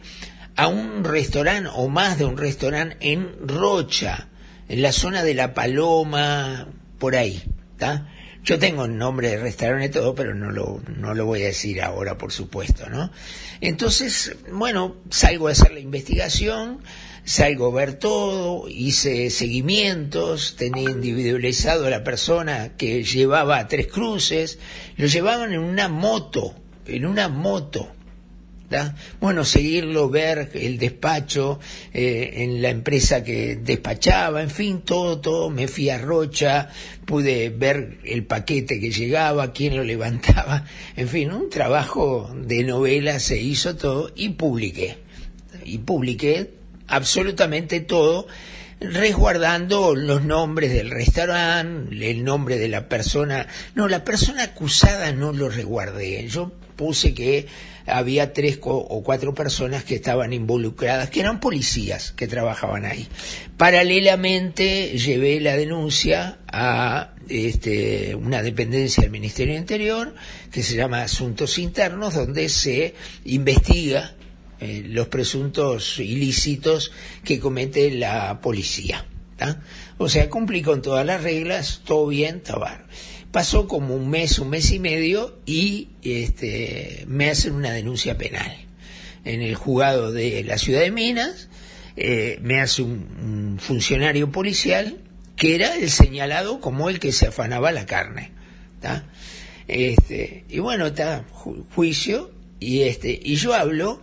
a 0.56 0.68
un 0.68 1.04
restaurante 1.04 1.70
o 1.74 1.90
más 1.90 2.18
de 2.18 2.26
un 2.26 2.38
restaurante 2.38 2.96
en 3.02 3.30
Rocha, 3.46 4.30
en 4.70 4.82
la 4.82 4.92
zona 4.92 5.24
de 5.24 5.34
La 5.34 5.54
Paloma, 5.54 6.68
por 7.00 7.16
ahí, 7.16 7.44
¿está? 7.72 8.10
Yo 8.44 8.60
tengo 8.60 8.88
nombre 8.88 9.30
de 9.30 9.38
restaurante 9.38 9.90
todo, 9.90 10.16
pero 10.16 10.34
no 10.34 10.52
lo, 10.52 10.82
no 10.96 11.14
lo 11.14 11.26
voy 11.26 11.42
a 11.44 11.48
decir 11.48 11.82
ahora, 11.82 12.18
por 12.18 12.32
supuesto, 12.32 12.90
¿no? 12.90 13.12
Entonces, 13.60 14.38
bueno, 14.52 14.96
salgo 15.10 15.50
a 15.50 15.52
hacer 15.52 15.72
la 15.72 15.82
investigación, 15.82 16.82
salgo 17.26 17.68
a 17.68 17.76
ver 17.76 17.96
todo, 17.96 18.70
hice 18.70 19.30
seguimientos, 19.32 20.56
tenía 20.58 20.90
individualizado 20.90 21.88
a 21.88 21.90
la 21.90 22.06
persona 22.06 22.78
que 22.78 23.04
llevaba 23.04 23.68
Tres 23.68 23.88
Cruces, 23.88 24.60
lo 24.96 25.08
llevaban 25.08 25.52
en 25.52 25.60
una 25.60 25.90
moto, 25.90 26.56
en 26.86 27.06
una 27.06 27.28
moto. 27.28 27.97
Bueno, 29.22 29.46
seguirlo, 29.46 30.10
ver 30.10 30.52
el 30.54 30.78
despacho 30.78 31.60
eh, 31.94 32.34
en 32.38 32.62
la 32.62 32.70
empresa 32.70 33.24
que 33.24 33.56
despachaba, 33.56 34.42
en 34.42 34.50
fin, 34.50 34.82
todo, 34.82 35.22
todo, 35.22 35.50
me 35.50 35.70
fui 35.70 35.90
a 35.90 35.98
Rocha, 35.98 36.70
pude 37.06 37.50
ver 37.50 38.00
el 38.04 38.26
paquete 38.26 38.80
que 38.80 38.92
llegaba, 38.92 39.54
quién 39.54 39.78
lo 39.78 39.84
levantaba, 39.86 40.66
en 40.98 41.08
fin, 41.08 41.32
un 41.32 41.50
trabajo 41.50 42.30
de 42.36 42.64
novela 42.64 43.20
se 43.20 43.38
hizo 43.38 43.76
todo 43.78 44.12
y 44.16 44.30
publiqué. 44.30 44.98
Y 45.64 45.78
publiqué 45.80 46.52
absolutamente 46.88 47.80
todo, 47.80 48.28
resguardando 48.82 49.96
los 49.96 50.24
nombres 50.24 50.74
del 50.74 50.92
restaurante, 50.92 52.10
el 52.10 52.24
nombre 52.24 52.58
de 52.58 52.68
la 52.68 52.90
persona. 52.90 53.48
No, 53.76 53.88
la 53.88 54.04
persona 54.04 54.44
acusada 54.44 55.12
no 55.14 55.32
lo 55.32 55.50
resguardé. 55.50 56.28
Yo 56.28 56.52
puse 56.78 57.14
que 57.14 57.48
había 57.86 58.34
tres 58.34 58.60
o 58.62 59.04
cuatro 59.04 59.34
personas 59.34 59.84
que 59.84 59.96
estaban 59.96 60.32
involucradas, 60.34 61.10
que 61.10 61.22
eran 61.22 61.40
policías 61.40 62.12
que 62.12 62.28
trabajaban 62.28 62.86
ahí. 62.86 63.08
Paralelamente 63.58 64.98
llevé 64.98 65.40
la 65.40 65.58
denuncia 65.58 66.40
a 66.48 67.14
este, 67.30 68.16
una 68.16 68.42
dependencia 68.42 69.04
del 69.04 69.12
Ministerio 69.12 69.58
Interior 69.58 70.16
que 70.52 70.64
se 70.64 70.76
llama 70.76 71.02
Asuntos 71.02 71.58
Internos, 71.58 72.14
donde 72.14 72.50
se 72.50 72.94
investiga 73.26 74.16
eh, 74.60 74.84
los 74.88 75.08
presuntos 75.08 76.00
ilícitos 76.00 76.92
que 77.24 77.40
comete 77.40 77.92
la 77.92 78.42
policía. 78.42 79.06
O 80.00 80.10
sea, 80.10 80.30
cumplí 80.30 80.64
con 80.64 80.82
todas 80.82 81.06
las 81.06 81.22
reglas, 81.22 81.82
todo 81.86 82.08
bien, 82.08 82.42
tabar. 82.42 82.86
Pasó 83.32 83.68
como 83.68 83.96
un 83.96 84.10
mes, 84.10 84.40
un 84.40 84.50
mes 84.50 84.72
y 84.72 84.80
medio 84.80 85.40
y 85.46 85.90
este, 86.02 87.04
me 87.08 87.30
hacen 87.30 87.54
una 87.54 87.72
denuncia 87.72 88.18
penal. 88.18 88.56
En 89.26 89.42
el 89.42 89.56
juzgado 89.56 90.12
de 90.12 90.44
la 90.44 90.58
ciudad 90.58 90.82
de 90.82 90.92
Minas 90.92 91.50
eh, 91.98 92.40
me 92.42 92.62
hace 92.62 92.82
un, 92.82 93.08
un, 93.22 93.60
funcionario 93.60 94.32
policial 94.32 94.98
que 95.36 95.56
era 95.56 95.76
el 95.76 95.90
señalado 95.90 96.62
como 96.62 96.90
el 96.90 97.00
que 97.00 97.12
se 97.12 97.28
afanaba 97.28 97.72
la 97.72 97.86
carne. 97.86 98.32
¿tá? 98.82 99.06
Este, 99.68 100.46
y 100.50 100.60
bueno, 100.60 100.88
está 100.88 101.26
ju 101.32 101.66
juicio 101.76 102.32
y 102.60 102.84
este 102.84 103.20
y 103.22 103.36
yo 103.36 103.54
hablo 103.54 104.02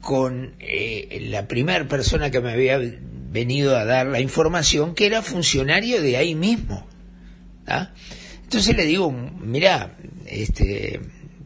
con 0.00 0.54
eh, 0.60 1.26
la 1.30 1.48
primera 1.48 1.86
persona 1.88 2.30
que 2.30 2.40
me 2.40 2.52
había 2.52 2.78
venido 2.78 3.76
a 3.76 3.84
dar 3.84 4.06
la 4.06 4.20
información, 4.20 4.94
que 4.94 5.06
era 5.06 5.22
funcionario 5.22 6.02
de 6.02 6.16
ahí 6.16 6.34
mismo. 6.34 6.86
¿ah? 7.66 7.90
Entonces 8.50 8.76
le 8.76 8.84
digo, 8.84 9.12
mira, 9.12 9.96
este, 10.26 10.98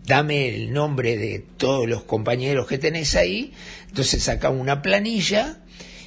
dame 0.06 0.48
el 0.54 0.72
nombre 0.72 1.18
de 1.18 1.38
todos 1.38 1.86
los 1.86 2.02
compañeros 2.04 2.66
que 2.66 2.78
tenés 2.78 3.14
ahí, 3.14 3.52
entonces 3.90 4.22
saca 4.22 4.48
una 4.48 4.80
planilla 4.80 5.58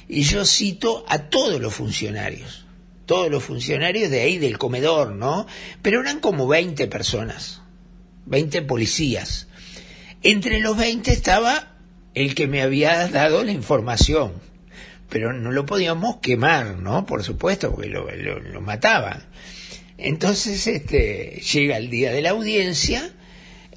y 0.08 0.22
yo 0.22 0.44
cito 0.44 1.04
a 1.06 1.28
todos 1.28 1.60
los 1.60 1.72
funcionarios, 1.72 2.66
todos 3.06 3.30
los 3.30 3.44
funcionarios 3.44 4.10
de 4.10 4.22
ahí 4.22 4.38
del 4.38 4.58
comedor, 4.58 5.12
¿no? 5.12 5.46
Pero 5.82 6.00
eran 6.00 6.18
como 6.18 6.48
20 6.48 6.88
personas, 6.88 7.62
20 8.26 8.62
policías. 8.62 9.46
Entre 10.24 10.58
los 10.58 10.76
20 10.76 11.12
estaba 11.12 11.76
el 12.14 12.34
que 12.34 12.48
me 12.48 12.60
había 12.60 13.06
dado 13.06 13.44
la 13.44 13.52
información. 13.52 14.32
Pero 15.08 15.32
no 15.32 15.52
lo 15.52 15.64
podíamos 15.64 16.16
quemar, 16.16 16.76
¿no? 16.80 17.06
Por 17.06 17.22
supuesto, 17.22 17.70
porque 17.70 17.88
lo, 17.88 18.10
lo, 18.10 18.40
lo 18.40 18.60
mataban. 18.60 19.22
Entonces, 19.98 20.68
este, 20.68 21.42
llega 21.52 21.76
el 21.76 21.90
día 21.90 22.12
de 22.12 22.22
la 22.22 22.30
audiencia, 22.30 23.12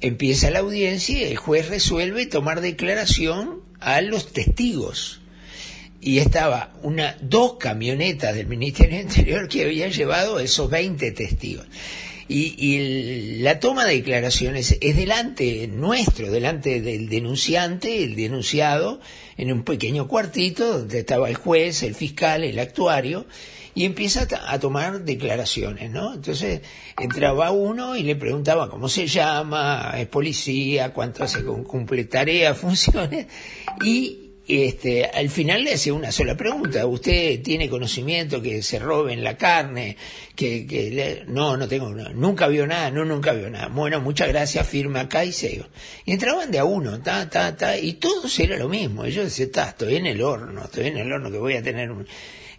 empieza 0.00 0.50
la 0.50 0.60
audiencia 0.60 1.18
y 1.18 1.24
el 1.24 1.36
juez 1.36 1.68
resuelve 1.68 2.26
tomar 2.26 2.60
declaración 2.60 3.60
a 3.80 4.00
los 4.00 4.32
testigos. 4.32 5.20
Y 6.00 6.18
estaba 6.18 6.74
una, 6.82 7.16
dos 7.20 7.54
camionetas 7.58 8.36
del 8.36 8.46
Ministerio 8.46 9.00
Interior 9.00 9.48
que 9.48 9.64
habían 9.64 9.90
llevado 9.90 10.38
esos 10.38 10.70
20 10.70 11.10
testigos. 11.10 11.66
Y, 12.28 12.54
y 12.56 13.38
la 13.40 13.58
toma 13.58 13.84
de 13.84 13.96
declaraciones 13.96 14.78
es 14.80 14.96
delante 14.96 15.66
nuestro, 15.66 16.30
delante 16.30 16.80
del 16.80 17.08
denunciante, 17.08 18.04
el 18.04 18.14
denunciado, 18.14 19.00
en 19.36 19.52
un 19.52 19.64
pequeño 19.64 20.06
cuartito 20.06 20.78
donde 20.78 21.00
estaba 21.00 21.28
el 21.28 21.34
juez, 21.34 21.82
el 21.82 21.94
fiscal, 21.96 22.44
el 22.44 22.60
actuario, 22.60 23.26
y 23.74 23.84
empieza 23.84 24.26
a, 24.46 24.58
tomar 24.58 25.02
declaraciones, 25.02 25.90
¿no? 25.90 26.14
Entonces 26.14 26.60
entraba 26.98 27.50
uno 27.50 27.96
y 27.96 28.02
le 28.02 28.16
preguntaba 28.16 28.68
cómo 28.68 28.88
se 28.88 29.06
llama, 29.06 29.94
es 29.96 30.06
policía, 30.08 30.92
cuánto 30.92 31.24
hace 31.24 31.42
cumple 31.42 32.04
tareas, 32.04 32.56
funciones, 32.58 33.26
y 33.82 34.22
este, 34.46 35.06
al 35.06 35.30
final 35.30 35.64
le 35.64 35.74
hacía 35.74 35.94
una 35.94 36.12
sola 36.12 36.36
pregunta. 36.36 36.84
¿Usted 36.84 37.40
tiene 37.42 37.70
conocimiento 37.70 38.42
que 38.42 38.62
se 38.62 38.78
roben 38.78 39.22
la 39.22 39.36
carne? 39.36 39.96
Que, 40.34 40.66
que 40.66 40.90
le... 40.90 41.24
No, 41.26 41.56
no 41.56 41.68
tengo, 41.68 41.90
no, 41.90 42.10
nunca 42.10 42.48
vio 42.48 42.66
nada, 42.66 42.90
no, 42.90 43.04
nunca 43.04 43.32
vio 43.32 43.48
nada. 43.48 43.68
Bueno, 43.68 44.00
muchas 44.00 44.28
gracias, 44.28 44.66
firme 44.66 45.00
acá 45.00 45.24
y 45.24 45.32
se 45.32 45.64
Y 46.04 46.12
entraban 46.12 46.50
de 46.50 46.58
a 46.58 46.64
uno, 46.64 47.00
ta, 47.00 47.30
ta, 47.30 47.56
ta, 47.56 47.78
y 47.78 47.94
todos 47.94 48.38
era 48.40 48.56
lo 48.56 48.68
mismo. 48.68 49.04
Ellos 49.04 49.24
decían, 49.24 49.48
está, 49.48 49.68
estoy 49.70 49.96
en 49.96 50.06
el 50.06 50.20
horno, 50.20 50.64
estoy 50.64 50.88
en 50.88 50.98
el 50.98 51.10
horno 51.10 51.30
que 51.30 51.38
voy 51.38 51.54
a 51.54 51.62
tener 51.62 51.90
un, 51.90 52.06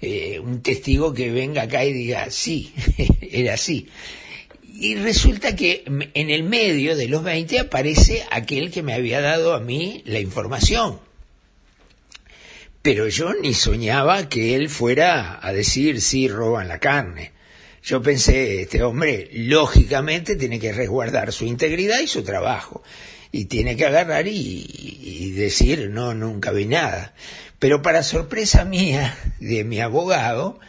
eh, 0.04 0.40
un 0.40 0.62
testigo 0.62 1.14
que 1.14 1.32
venga 1.32 1.64
acá 1.64 1.86
y 1.86 1.94
diga, 1.94 2.30
sí, 2.30 2.74
era 3.22 3.54
así. 3.54 3.88
Y 4.76 4.96
resulta 4.96 5.56
que 5.56 5.84
en 5.86 6.30
el 6.30 6.44
medio 6.44 6.96
de 6.96 7.08
los 7.08 7.24
20 7.24 7.60
aparece 7.60 8.26
aquel 8.32 8.72
que 8.72 8.84
me 8.84 8.94
había 8.94 9.22
dado 9.22 9.54
a 9.54 9.60
mí 9.60 10.02
la 10.06 10.20
información 10.20 11.00
pero 12.84 13.08
yo 13.08 13.34
ni 13.34 13.54
soñaba 13.54 14.28
que 14.28 14.56
él 14.56 14.70
fuera 14.70 15.40
a 15.42 15.54
decir 15.54 16.02
sí 16.02 16.28
roban 16.28 16.68
la 16.68 16.80
carne. 16.80 17.32
Yo 17.82 18.02
pensé, 18.02 18.62
este 18.62 18.84
hombre 18.84 19.30
lógicamente 19.32 20.36
tiene 20.36 20.60
que 20.60 20.74
resguardar 20.74 21.32
su 21.32 21.46
integridad 21.46 22.02
y 22.02 22.08
su 22.08 22.24
trabajo. 22.24 22.84
Y 23.32 23.46
tiene 23.46 23.78
que 23.78 23.86
agarrar 23.86 24.28
y, 24.28 24.66
y 25.02 25.13
decir, 25.32 25.90
no, 25.90 26.14
nunca 26.14 26.52
vi 26.52 26.66
nada. 26.66 27.14
Pero 27.60 27.82
para 27.82 28.04
sorpresa 28.04 28.66
mía, 28.66 29.18
de 29.40 29.64
mi 29.64 29.80
abogado, 29.80 30.60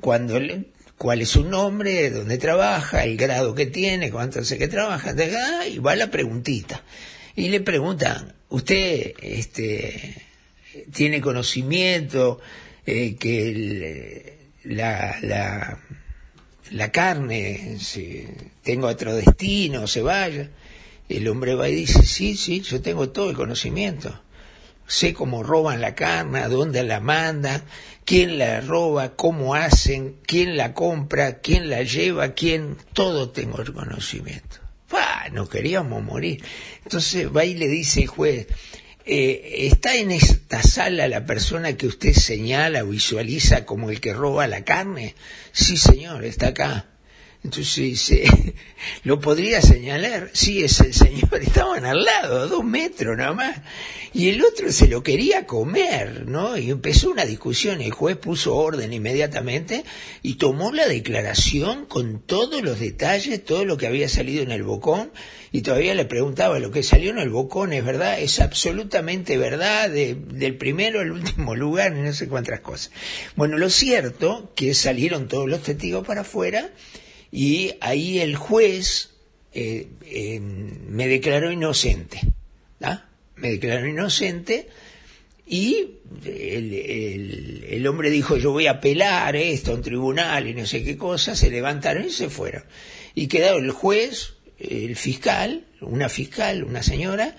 cuando 0.00 0.40
le, 0.40 0.64
cuál 0.96 1.22
es 1.22 1.30
su 1.30 1.44
nombre, 1.44 2.10
dónde 2.10 2.38
trabaja, 2.38 3.04
el 3.04 3.16
grado 3.16 3.54
que 3.54 3.66
tiene, 3.66 4.10
cuánto 4.10 4.40
hace 4.40 4.58
que 4.58 4.68
trabaja, 4.68 5.14
y 5.66 5.78
va 5.78 5.94
la 5.94 6.10
preguntita. 6.10 6.82
Y 7.36 7.48
le 7.48 7.60
preguntan, 7.60 8.34
usted, 8.48 9.12
este, 9.20 10.26
tiene 10.92 11.20
conocimiento 11.20 12.40
eh, 12.84 13.16
que 13.16 13.50
el, 13.50 14.76
la, 14.76 15.16
la, 15.22 15.78
la 16.72 16.90
carne, 16.90 17.76
si 17.78 18.26
tengo 18.62 18.88
otro 18.88 19.14
destino, 19.14 19.86
se 19.86 20.02
vaya. 20.02 20.48
El 21.08 21.28
hombre 21.28 21.54
va 21.54 21.68
y 21.68 21.74
dice, 21.74 22.04
sí, 22.04 22.36
sí, 22.36 22.60
yo 22.60 22.80
tengo 22.82 23.10
todo 23.10 23.30
el 23.30 23.36
conocimiento. 23.36 24.20
Sé 24.86 25.12
cómo 25.12 25.42
roban 25.42 25.80
la 25.80 25.94
carne, 25.94 26.48
dónde 26.48 26.82
la 26.82 27.00
mandan, 27.00 27.62
quién 28.04 28.38
la 28.38 28.60
roba, 28.60 29.16
cómo 29.16 29.54
hacen, 29.54 30.16
quién 30.26 30.56
la 30.56 30.74
compra, 30.74 31.40
quién 31.40 31.68
la 31.68 31.82
lleva, 31.82 32.32
quién, 32.32 32.76
todo 32.92 33.30
tengo 33.30 33.60
el 33.60 33.72
conocimiento. 33.72 34.56
¡Bah! 34.90 35.28
Nos 35.30 35.50
queríamos 35.50 36.02
morir. 36.02 36.42
Entonces 36.84 37.28
va 37.34 37.44
y 37.44 37.54
le 37.54 37.68
dice 37.68 38.02
el 38.02 38.06
juez, 38.06 38.46
eh, 39.04 39.66
¿está 39.66 39.96
en 39.96 40.10
esta 40.10 40.62
sala 40.62 41.08
la 41.08 41.24
persona 41.24 41.74
que 41.74 41.86
usted 41.86 42.12
señala 42.12 42.84
o 42.84 42.88
visualiza 42.88 43.64
como 43.64 43.90
el 43.90 44.00
que 44.00 44.12
roba 44.12 44.46
la 44.46 44.64
carne? 44.64 45.14
Sí, 45.52 45.76
señor, 45.76 46.24
está 46.24 46.48
acá. 46.48 46.86
Entonces 47.44 47.76
dice, 47.76 48.24
¿lo 49.04 49.20
podría 49.20 49.62
señalar? 49.62 50.30
Sí, 50.32 50.64
es 50.64 50.80
el 50.80 50.92
señor. 50.92 51.28
Estaban 51.40 51.84
al 51.84 52.02
lado, 52.04 52.40
a 52.42 52.46
dos 52.46 52.64
metros 52.64 53.16
nada 53.16 53.32
más. 53.32 53.60
y 54.12 54.28
el 54.28 54.42
otro 54.42 54.72
se 54.72 54.88
lo 54.88 55.02
quería 55.04 55.46
comer, 55.46 56.26
¿no? 56.26 56.58
Y 56.58 56.70
empezó 56.70 57.10
una 57.10 57.24
discusión, 57.24 57.80
el 57.80 57.92
juez 57.92 58.16
puso 58.16 58.56
orden 58.56 58.92
inmediatamente 58.92 59.84
y 60.22 60.34
tomó 60.34 60.72
la 60.72 60.88
declaración 60.88 61.86
con 61.86 62.20
todos 62.20 62.60
los 62.62 62.80
detalles, 62.80 63.44
todo 63.44 63.64
lo 63.64 63.76
que 63.76 63.86
había 63.86 64.08
salido 64.08 64.42
en 64.42 64.50
el 64.50 64.64
bocón, 64.64 65.12
y 65.52 65.62
todavía 65.62 65.94
le 65.94 66.04
preguntaba, 66.06 66.58
lo 66.58 66.72
que 66.72 66.82
salió 66.82 67.10
en 67.10 67.18
el 67.18 67.30
bocón 67.30 67.72
es 67.72 67.84
verdad, 67.84 68.20
es 68.20 68.40
absolutamente 68.40 69.38
verdad, 69.38 69.88
de- 69.88 70.14
del 70.16 70.56
primero 70.56 71.00
al 71.00 71.12
último 71.12 71.54
lugar, 71.54 71.92
no 71.92 72.12
sé 72.12 72.26
cuántas 72.28 72.60
cosas. 72.60 72.90
Bueno, 73.36 73.56
lo 73.58 73.70
cierto 73.70 74.52
que 74.56 74.74
salieron 74.74 75.28
todos 75.28 75.48
los 75.48 75.62
testigos 75.62 76.04
para 76.06 76.22
afuera, 76.22 76.70
y 77.30 77.72
ahí 77.80 78.18
el 78.20 78.36
juez 78.36 79.10
eh, 79.52 79.88
eh, 80.04 80.40
me 80.40 81.06
declaró 81.08 81.50
inocente. 81.52 82.20
¿ah? 82.82 83.04
Me 83.36 83.50
declaró 83.52 83.86
inocente 83.86 84.68
y 85.46 85.92
el, 86.24 87.64
el- 87.68 87.86
hombre 87.86 88.10
dijo 88.10 88.36
yo 88.36 88.52
voy 88.52 88.66
a 88.66 88.72
apelar 88.72 89.34
esto 89.36 89.72
a 89.72 89.74
un 89.76 89.82
tribunal 89.82 90.46
y 90.46 90.54
no 90.54 90.66
sé 90.66 90.82
qué 90.84 90.96
cosa, 90.96 91.34
se 91.36 91.50
levantaron 91.50 92.04
y 92.06 92.10
se 92.10 92.28
fueron. 92.28 92.64
Y 93.14 93.26
quedaron 93.28 93.64
el 93.64 93.70
juez, 93.72 94.34
el 94.58 94.94
fiscal, 94.96 95.64
una 95.80 96.08
fiscal, 96.08 96.64
una 96.64 96.82
señora, 96.82 97.36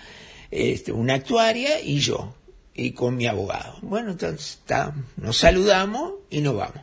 este, 0.50 0.92
una 0.92 1.14
actuaria 1.14 1.80
y 1.80 2.00
yo, 2.00 2.34
y 2.74 2.92
con 2.92 3.16
mi 3.16 3.26
abogado. 3.26 3.78
Bueno, 3.82 4.12
entonces 4.12 4.58
está, 4.60 4.94
nos 5.16 5.36
saludamos 5.36 6.14
y 6.30 6.40
nos 6.40 6.56
vamos. 6.56 6.80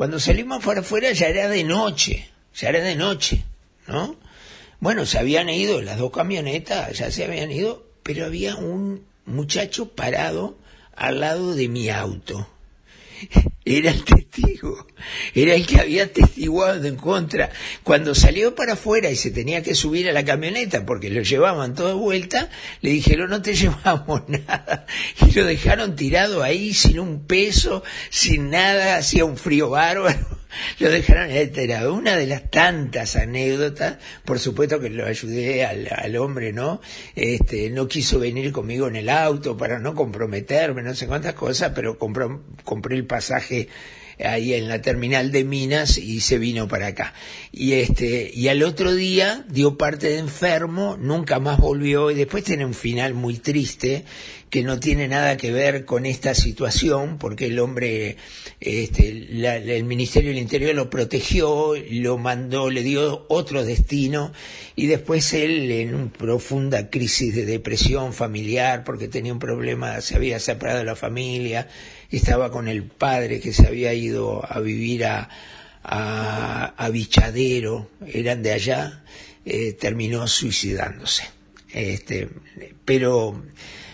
Cuando 0.00 0.18
salimos 0.18 0.64
para 0.64 0.80
afuera 0.80 1.12
ya 1.12 1.28
era 1.28 1.46
de 1.46 1.62
noche, 1.62 2.30
ya 2.54 2.70
era 2.70 2.80
de 2.80 2.96
noche, 2.96 3.44
¿no? 3.86 4.16
Bueno, 4.78 5.04
se 5.04 5.18
habían 5.18 5.50
ido 5.50 5.82
las 5.82 5.98
dos 5.98 6.10
camionetas, 6.10 6.96
ya 6.96 7.10
se 7.10 7.22
habían 7.22 7.52
ido, 7.52 7.84
pero 8.02 8.24
había 8.24 8.56
un 8.56 9.04
muchacho 9.26 9.90
parado 9.94 10.56
al 10.96 11.20
lado 11.20 11.54
de 11.54 11.68
mi 11.68 11.90
auto. 11.90 12.48
Era 13.66 13.90
el 13.90 14.02
testigo, 14.02 14.86
era 15.34 15.54
el 15.54 15.66
que 15.66 15.80
había 15.80 16.12
testiguado 16.12 16.86
en 16.86 16.96
contra. 16.96 17.50
Cuando 17.82 18.14
salió 18.14 18.54
para 18.54 18.74
afuera 18.74 19.10
y 19.10 19.16
se 19.16 19.30
tenía 19.30 19.62
que 19.62 19.74
subir 19.74 20.08
a 20.08 20.12
la 20.12 20.24
camioneta 20.24 20.84
porque 20.86 21.10
lo 21.10 21.22
llevaban 21.22 21.74
todo 21.74 21.88
de 21.88 21.94
vuelta, 21.94 22.50
le 22.80 22.90
dijeron 22.90 23.30
no 23.30 23.42
te 23.42 23.54
llevamos 23.54 24.28
nada. 24.28 24.86
Y 25.26 25.32
lo 25.32 25.44
dejaron 25.44 25.96
tirado 25.96 26.42
ahí 26.42 26.74
sin 26.74 27.00
un 27.00 27.26
peso, 27.26 27.82
sin 28.10 28.50
nada, 28.50 28.96
hacía 28.96 29.24
un 29.24 29.36
frío 29.36 29.70
bárbaro. 29.70 30.40
Lo 30.80 30.90
dejaron 30.90 31.30
esta 31.30 31.60
era 31.60 31.90
una 31.90 32.16
de 32.16 32.26
las 32.26 32.50
tantas 32.50 33.16
anécdotas, 33.16 33.98
por 34.24 34.38
supuesto 34.38 34.80
que 34.80 34.90
lo 34.90 35.06
ayudé 35.06 35.64
al, 35.64 35.88
al 35.94 36.16
hombre, 36.16 36.52
¿no? 36.52 36.80
Este, 37.14 37.70
no 37.70 37.86
quiso 37.88 38.18
venir 38.18 38.50
conmigo 38.52 38.88
en 38.88 38.96
el 38.96 39.08
auto 39.08 39.56
para 39.56 39.78
no 39.78 39.94
comprometerme, 39.94 40.82
no 40.82 40.94
sé 40.94 41.06
cuántas 41.06 41.34
cosas, 41.34 41.72
pero 41.74 41.98
compró, 41.98 42.42
compré 42.64 42.96
el 42.96 43.06
pasaje 43.06 43.68
ahí 44.24 44.54
en 44.54 44.68
la 44.68 44.82
terminal 44.82 45.32
de 45.32 45.44
Minas 45.44 45.98
y 45.98 46.20
se 46.20 46.38
vino 46.38 46.68
para 46.68 46.88
acá. 46.88 47.14
Y 47.52 47.72
este, 47.74 48.30
y 48.34 48.48
al 48.48 48.62
otro 48.62 48.94
día 48.94 49.44
dio 49.48 49.76
parte 49.76 50.08
de 50.08 50.18
enfermo, 50.18 50.96
nunca 51.00 51.38
más 51.40 51.58
volvió 51.58 52.10
y 52.10 52.14
después 52.14 52.44
tiene 52.44 52.64
un 52.64 52.74
final 52.74 53.14
muy 53.14 53.38
triste 53.38 54.04
que 54.50 54.64
no 54.64 54.80
tiene 54.80 55.06
nada 55.06 55.36
que 55.36 55.52
ver 55.52 55.84
con 55.84 56.06
esta 56.06 56.34
situación 56.34 57.18
porque 57.18 57.46
el 57.46 57.60
hombre, 57.60 58.16
este, 58.58 59.26
la- 59.30 59.56
el 59.56 59.84
Ministerio 59.84 60.30
del 60.30 60.38
Interior 60.40 60.74
lo 60.74 60.90
protegió, 60.90 61.74
lo 61.90 62.18
mandó, 62.18 62.68
le 62.68 62.82
dio 62.82 63.26
otro 63.28 63.64
destino 63.64 64.32
y 64.74 64.86
después 64.86 65.32
él 65.34 65.70
en 65.70 65.94
una 65.94 66.12
profunda 66.12 66.90
crisis 66.90 67.32
de 67.34 67.44
depresión 67.46 68.12
familiar 68.12 68.82
porque 68.82 69.06
tenía 69.06 69.32
un 69.32 69.38
problema, 69.38 70.00
se 70.00 70.16
había 70.16 70.40
separado 70.40 70.78
de 70.80 70.84
la 70.84 70.96
familia, 70.96 71.68
estaba 72.16 72.50
con 72.50 72.68
el 72.68 72.84
padre 72.84 73.40
que 73.40 73.52
se 73.52 73.66
había 73.66 73.92
ido 73.94 74.42
a 74.50 74.60
vivir 74.60 75.04
a, 75.04 75.28
a, 75.82 76.74
a 76.76 76.88
Bichadero, 76.90 77.90
eran 78.06 78.42
de 78.42 78.52
allá, 78.52 79.04
eh, 79.44 79.72
terminó 79.72 80.26
suicidándose. 80.26 81.24
Este, 81.72 82.28
pero 82.84 83.42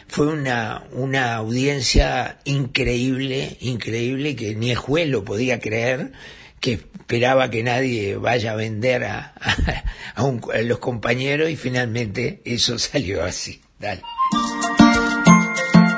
fue 0.09 0.29
una, 0.29 0.85
una 0.93 1.35
audiencia 1.37 2.39
increíble, 2.45 3.57
increíble, 3.61 4.35
que 4.37 4.55
ni 4.55 4.71
el 4.71 4.77
juez 4.77 5.09
lo 5.09 5.25
podía 5.25 5.61
creer, 5.61 6.13
que 6.61 6.73
esperaba 6.75 7.51
que 7.51 7.63
nadie 7.63 8.17
vaya 8.17 8.53
a 8.53 8.57
vender 8.57 9.05
a, 9.05 9.35
a, 9.41 9.85
a 10.15 10.23
un- 10.25 10.41
a 10.53 10.59
los 10.63 10.79
compañeros 10.79 11.51
y 11.51 11.57
finalmente 11.57 12.41
eso 12.45 12.79
salió 12.81 13.23
así. 13.25 13.61
Dale. 13.79 14.01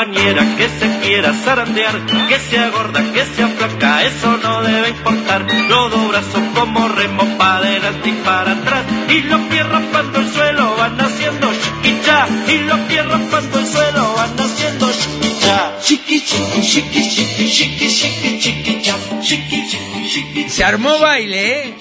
Compañera 0.00 0.56
que 0.56 0.66
se 0.66 0.88
quiera 1.00 1.30
zarandear, 1.44 1.94
que 2.26 2.38
sea 2.38 2.70
gorda, 2.70 3.02
que 3.12 3.22
sea 3.22 3.48
flaca, 3.48 4.02
eso 4.04 4.38
no 4.38 4.62
debe 4.62 4.88
importar. 4.88 5.44
Los 5.68 5.90
dos 5.90 6.08
brazos 6.08 6.42
como 6.54 6.88
remo 6.88 7.36
para 7.36 7.58
adelante 7.58 8.08
y 8.08 8.12
para 8.24 8.52
atrás, 8.52 8.82
y 9.10 9.20
los 9.22 9.42
pies 9.42 9.68
raspando 9.68 10.20
el 10.20 10.32
suelo 10.32 10.74
van 10.76 10.98
haciendo 10.98 11.52
chiquicha, 11.52 12.26
y 12.48 12.58
los 12.60 12.78
pies 12.80 13.06
raspando 13.06 13.58
el 13.58 13.66
suelo 13.66 14.14
van 14.14 14.40
haciendo 14.40 14.90
chiquicha. 14.90 15.78
Chiqui, 15.82 16.24
chiqui, 16.24 16.62
chiqui, 16.62 17.04
chiqui, 17.04 17.50
chiqui, 17.50 17.90
chiqui, 17.90 18.38
chiquicha, 18.40 18.96
chiqui, 19.20 19.68
chiqui, 19.68 20.08
chiqui, 20.08 20.48
Se 20.48 20.64
armó 20.64 20.98
baile, 20.98 21.68
¿eh? 21.68 21.74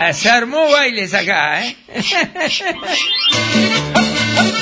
Ah, 0.00 0.12
Se 0.12 0.28
armó 0.28 0.68
bailes 0.72 1.14
acá, 1.14 1.64
¿eh? 1.64 1.76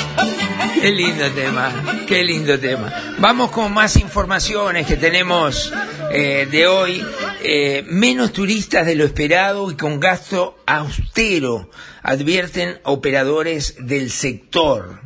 Qué 0.71 0.91
lindo 0.91 1.29
tema, 1.31 2.03
qué 2.07 2.23
lindo 2.23 2.59
tema. 2.59 3.15
Vamos 3.19 3.51
con 3.51 3.73
más 3.73 3.97
informaciones 3.97 4.87
que 4.87 4.95
tenemos 4.95 5.73
eh, 6.11 6.47
de 6.49 6.67
hoy. 6.67 7.05
Eh, 7.41 7.83
menos 7.87 8.31
turistas 8.31 8.85
de 8.85 8.95
lo 8.95 9.03
esperado 9.03 9.69
y 9.71 9.75
con 9.75 9.99
gasto 9.99 10.57
austero, 10.65 11.69
advierten 12.01 12.79
operadores 12.83 13.75
del 13.79 14.09
sector. 14.09 15.01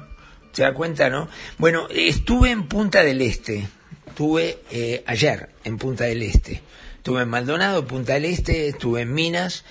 ¿Se 0.52 0.62
da 0.62 0.74
cuenta, 0.74 1.10
no? 1.10 1.28
Bueno, 1.58 1.88
estuve 1.90 2.52
en 2.52 2.68
Punta 2.68 3.04
del 3.04 3.22
Este. 3.22 3.68
Estuve 4.08 4.60
eh, 4.72 5.04
ayer 5.08 5.50
en 5.64 5.78
Punta 5.78 6.04
del 6.04 6.22
Este. 6.22 6.62
Estuve 6.98 7.24
en 7.24 7.30
Maldonado, 7.30 7.88
Punta 7.88 8.14
del 8.14 8.26
Este, 8.26 8.68
estuve 8.68 9.02
en 9.02 9.14
Minas. 9.14 9.66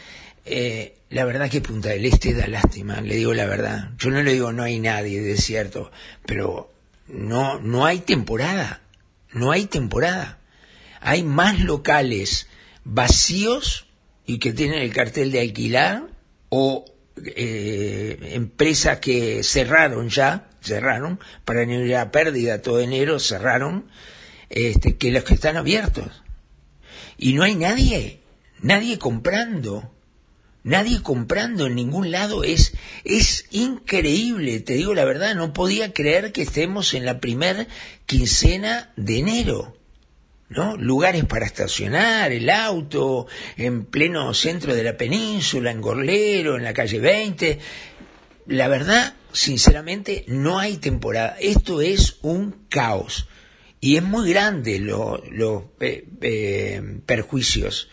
La 1.11 1.25
verdad 1.25 1.51
que 1.51 1.61
Punta 1.61 1.91
del 1.91 2.07
Este 2.07 2.35
da 2.35 2.47
lástima, 2.47 3.01
le 3.01 3.17
digo 3.17 3.33
la 3.33 3.47
verdad. 3.47 3.91
Yo 3.99 4.11
no 4.11 4.23
le 4.23 4.33
digo 4.33 4.53
no 4.53 4.65
hay 4.65 4.79
nadie, 4.81 5.21
desierto, 5.21 5.91
pero 6.27 6.73
no, 7.09 7.61
no 7.61 7.87
hay 7.87 8.01
temporada. 8.01 8.83
No 9.33 9.53
hay 9.53 9.67
temporada. 9.67 10.39
Hay 11.01 11.23
más 11.23 11.61
locales 11.61 12.49
vacíos 12.85 13.87
y 14.25 14.39
que 14.39 14.53
tienen 14.53 14.81
el 14.81 14.93
cartel 14.93 15.31
de 15.31 15.41
alquilar 15.41 16.09
o 16.49 16.85
eh, 17.25 18.19
empresas 18.33 18.99
que 18.99 19.43
cerraron 19.43 20.09
ya, 20.09 20.49
cerraron, 20.61 21.21
para 21.45 21.65
no 21.65 21.73
ir 21.75 21.97
pérdida 22.11 22.63
todo 22.63 22.81
enero, 22.81 23.19
cerraron, 23.21 23.87
este, 24.51 24.97
que 24.97 25.13
los 25.13 25.25
que 25.25 25.35
están 25.35 25.57
abiertos. 25.57 26.23
Y 27.17 27.35
no 27.35 27.45
hay 27.45 27.55
nadie, 27.55 28.21
nadie 28.61 28.99
comprando, 28.99 29.93
nadie 30.67 31.01
comprando 31.01 31.67
en 31.67 31.77
ningún 31.77 32.11
lado, 32.11 32.43
es, 32.43 32.75
es 33.05 33.47
increíble, 33.53 34.59
te 34.61 34.75
digo 34.75 34.95
la 34.95 35.05
verdad, 35.05 35.37
no 35.37 35.53
podía 35.53 35.93
creer 35.93 36.33
que 36.33 36.43
estemos 36.43 36.93
en 36.93 37.07
la 37.07 37.21
primer 37.21 37.69
quincena 38.05 38.93
de 38.97 39.21
enero. 39.21 39.77
¿no? 40.49 40.77
Lugares 40.77 41.25
para 41.25 41.47
estacionar 41.47 42.33
el 42.33 42.51
auto, 42.51 43.29
en 43.57 43.85
pleno 43.85 44.35
centro 44.35 44.75
de 44.75 44.83
la 44.83 44.97
península, 44.97 45.71
en 45.71 45.81
Gorlero, 45.81 46.57
en 46.57 46.65
la 46.65 46.75
calle 46.75 46.99
20. 46.99 47.59
La 48.49 48.67
verdad, 48.67 49.15
sinceramente, 49.33 50.25
no 50.27 50.59
hay 50.59 50.79
temporada. 50.79 51.37
Esto 51.41 51.81
es 51.81 52.19
un 52.23 52.67
caos. 52.69 53.29
Y 53.81 53.97
es 53.97 54.03
muy 54.03 54.31
grande 54.31 54.81
los 54.81 55.21
eh, 55.81 56.09
eh, 56.23 57.01
perjuicios. 57.07 57.89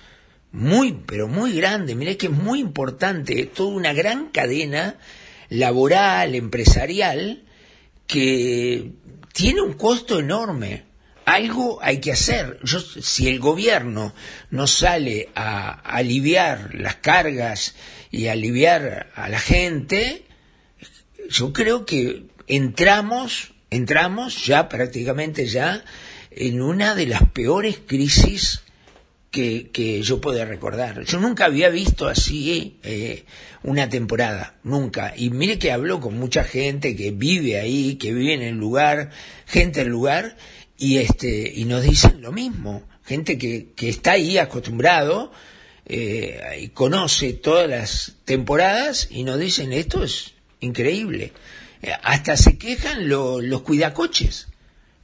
Muy, 0.53 0.93
pero 1.05 1.27
muy 1.27 1.51
grande. 1.53 1.95
Mire 1.95 2.15
que 2.15 2.27
es 2.27 2.31
muy 2.31 2.59
importante. 2.59 3.41
Es 3.41 3.53
toda 3.53 3.75
una 3.75 3.91
gran 3.91 4.29
cadena 4.29 4.97
laboral, 5.49 6.35
empresarial, 6.35 7.43
que 8.07 8.91
tiene 9.33 9.61
un 9.61 9.73
costo 9.73 10.19
enorme 10.19 10.93
algo 11.25 11.79
hay 11.81 11.99
que 11.99 12.11
hacer. 12.11 12.59
Yo, 12.63 12.79
si 12.79 13.27
el 13.27 13.39
gobierno 13.39 14.13
no 14.49 14.67
sale 14.67 15.29
a 15.35 15.71
aliviar 15.71 16.75
las 16.75 16.95
cargas 16.95 17.75
y 18.11 18.27
aliviar 18.27 19.11
a 19.15 19.29
la 19.29 19.39
gente, 19.39 20.25
yo 21.29 21.53
creo 21.53 21.85
que 21.85 22.23
entramos, 22.47 23.53
entramos 23.69 24.45
ya 24.45 24.69
prácticamente 24.69 25.47
ya 25.47 25.83
en 26.31 26.61
una 26.61 26.95
de 26.95 27.07
las 27.07 27.29
peores 27.29 27.79
crisis 27.85 28.62
que, 29.33 29.71
que 29.71 30.03
yo 30.03 30.21
puedo 30.21 30.45
recordar. 30.45 31.03
Yo 31.05 31.19
nunca 31.19 31.45
había 31.45 31.69
visto 31.69 32.07
así 32.07 32.77
eh, 32.83 33.25
una 33.63 33.89
temporada, 33.89 34.57
nunca. 34.63 35.15
Y 35.17 35.31
mire 35.31 35.57
que 35.57 35.71
habló 35.71 35.99
con 35.99 36.19
mucha 36.19 36.43
gente 36.43 36.95
que 36.95 37.09
vive 37.09 37.59
ahí, 37.59 37.95
que 37.95 38.13
vive 38.13 38.35
en 38.35 38.43
el 38.43 38.55
lugar, 38.57 39.09
gente 39.47 39.79
del 39.79 39.89
lugar, 39.89 40.37
y 40.77 40.97
este 40.97 41.51
y 41.55 41.65
nos 41.65 41.81
dicen 41.81 42.21
lo 42.21 42.31
mismo 42.31 42.83
gente 43.05 43.39
que, 43.39 43.69
que 43.75 43.89
está 43.89 44.11
ahí 44.11 44.37
acostumbrado 44.37 45.31
eh, 45.85 46.59
y 46.61 46.67
conoce 46.69 47.33
todas 47.33 47.67
las 47.67 48.13
temporadas 48.25 49.07
y 49.09 49.23
nos 49.23 49.39
dicen 49.39 49.73
esto 49.73 50.03
es 50.03 50.33
increíble 50.59 51.33
eh, 51.81 51.91
hasta 52.03 52.37
se 52.37 52.59
quejan 52.59 53.09
los 53.09 53.61
cuidacoches 53.61 54.47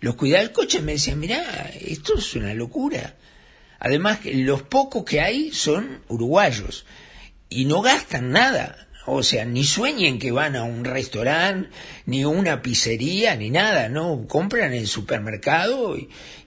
los 0.02 0.16
cuidacoches 0.16 0.84
me 0.84 0.94
decían 0.94 1.20
mira 1.20 1.72
esto 1.82 2.18
es 2.18 2.36
una 2.36 2.54
locura 2.54 3.16
además 3.80 4.20
los 4.26 4.64
pocos 4.64 5.04
que 5.06 5.22
hay 5.22 5.52
son 5.52 6.02
uruguayos. 6.08 6.86
Y 7.50 7.66
no 7.66 7.82
gastan 7.82 8.32
nada. 8.32 8.90
O 9.12 9.24
sea, 9.24 9.44
ni 9.44 9.64
sueñen 9.64 10.20
que 10.20 10.32
van 10.32 10.56
a 10.56 10.64
un 10.64 10.86
restaurante, 10.86 11.70
ni 12.06 12.26
una 12.26 12.62
pizzería, 12.62 13.36
ni 13.36 13.50
nada, 13.50 13.90
¿no? 13.90 14.28
Compran 14.28 14.74
en 14.74 14.80
el 14.80 14.88
supermercado 14.88 15.98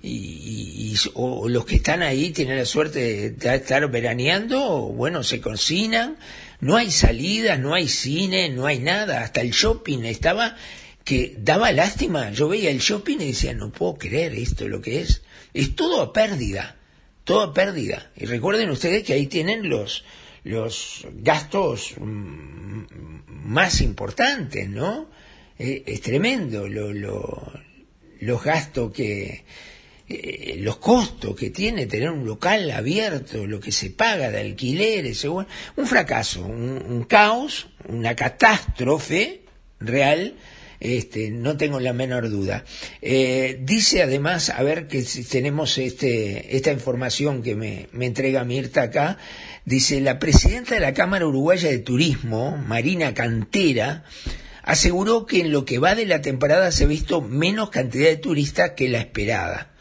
y, 0.00 0.94
o 1.14 1.48
los 1.48 1.64
que 1.64 1.76
están 1.76 2.02
ahí 2.02 2.30
tienen 2.30 2.58
la 2.58 2.64
suerte 2.64 3.30
de 3.30 3.54
estar 3.56 3.90
veraneando, 3.90 4.82
bueno, 4.94 5.24
se 5.24 5.40
cocinan, 5.40 6.18
no 6.60 6.76
hay 6.76 6.92
salida, 6.92 7.56
no 7.56 7.74
hay 7.74 7.88
cine, 7.88 8.48
no 8.50 8.66
hay 8.66 8.78
nada, 8.78 9.22
hasta 9.22 9.40
el 9.40 9.50
shopping 9.50 10.04
estaba 10.04 10.56
que 11.04 11.34
daba 11.38 11.72
lástima, 11.72 12.30
yo 12.30 12.48
veía 12.48 12.70
el 12.70 12.78
shopping 12.78 13.16
y 13.18 13.28
decía, 13.28 13.54
no 13.54 13.72
puedo 13.72 13.94
creer 13.94 14.34
esto 14.34 14.68
lo 14.68 14.80
que 14.80 15.00
es, 15.00 15.22
es 15.52 15.74
todo 15.74 16.00
a 16.00 16.12
pérdida, 16.12 16.76
todo 17.32 17.40
a 17.44 17.54
pérdida. 17.54 18.10
Y 18.14 18.26
recuerden 18.26 18.68
ustedes 18.68 19.04
que 19.04 19.14
ahí 19.14 19.26
tienen 19.26 19.70
los, 19.70 20.04
los 20.44 21.06
gastos 21.14 21.94
mm, 21.98 22.82
más 23.26 23.80
importantes, 23.80 24.68
¿no? 24.68 25.08
Eh, 25.58 25.82
es 25.86 26.02
tremendo 26.02 26.68
lo, 26.68 26.92
los 28.20 28.44
gastos 28.44 28.92
que, 28.92 29.44
eh, 30.10 30.56
los 30.58 30.76
costos 30.76 31.34
que 31.34 31.48
tiene 31.48 31.86
tener 31.86 32.10
un 32.10 32.26
local 32.26 32.70
abierto, 32.70 33.46
lo 33.46 33.58
que 33.58 33.72
se 33.72 33.88
paga 33.88 34.30
de 34.30 34.40
alquileres, 34.40 35.24
un 35.24 35.46
fracaso, 35.86 36.44
un 36.44 37.04
caos, 37.08 37.66
una 37.88 38.14
catástrofe 38.14 39.40
real 39.80 40.34
este, 40.82 41.30
no 41.30 41.56
tengo 41.56 41.78
la 41.78 41.92
menor 41.92 42.28
duda. 42.28 42.64
Eh, 43.00 43.58
dice 43.62 44.02
además, 44.02 44.50
a 44.50 44.62
ver 44.64 44.88
que 44.88 45.02
si 45.02 45.22
tenemos 45.22 45.78
este, 45.78 46.56
esta 46.56 46.72
información 46.72 47.42
que 47.42 47.54
me, 47.54 47.88
me 47.92 48.06
entrega 48.06 48.44
Mirta 48.44 48.82
acá, 48.82 49.16
dice 49.64 50.00
la 50.00 50.18
presidenta 50.18 50.74
de 50.74 50.80
la 50.80 50.92
Cámara 50.92 51.26
Uruguaya 51.26 51.70
de 51.70 51.78
Turismo, 51.78 52.56
Marina 52.56 53.14
Cantera, 53.14 54.04
aseguró 54.64 55.24
que 55.24 55.40
en 55.40 55.52
lo 55.52 55.64
que 55.64 55.78
va 55.78 55.94
de 55.94 56.06
la 56.06 56.20
temporada 56.20 56.72
se 56.72 56.84
ha 56.84 56.88
visto 56.88 57.20
menos 57.20 57.70
cantidad 57.70 58.08
de 58.08 58.16
turistas 58.16 58.72
que 58.76 58.88
la 58.88 58.98
esperada 58.98 59.72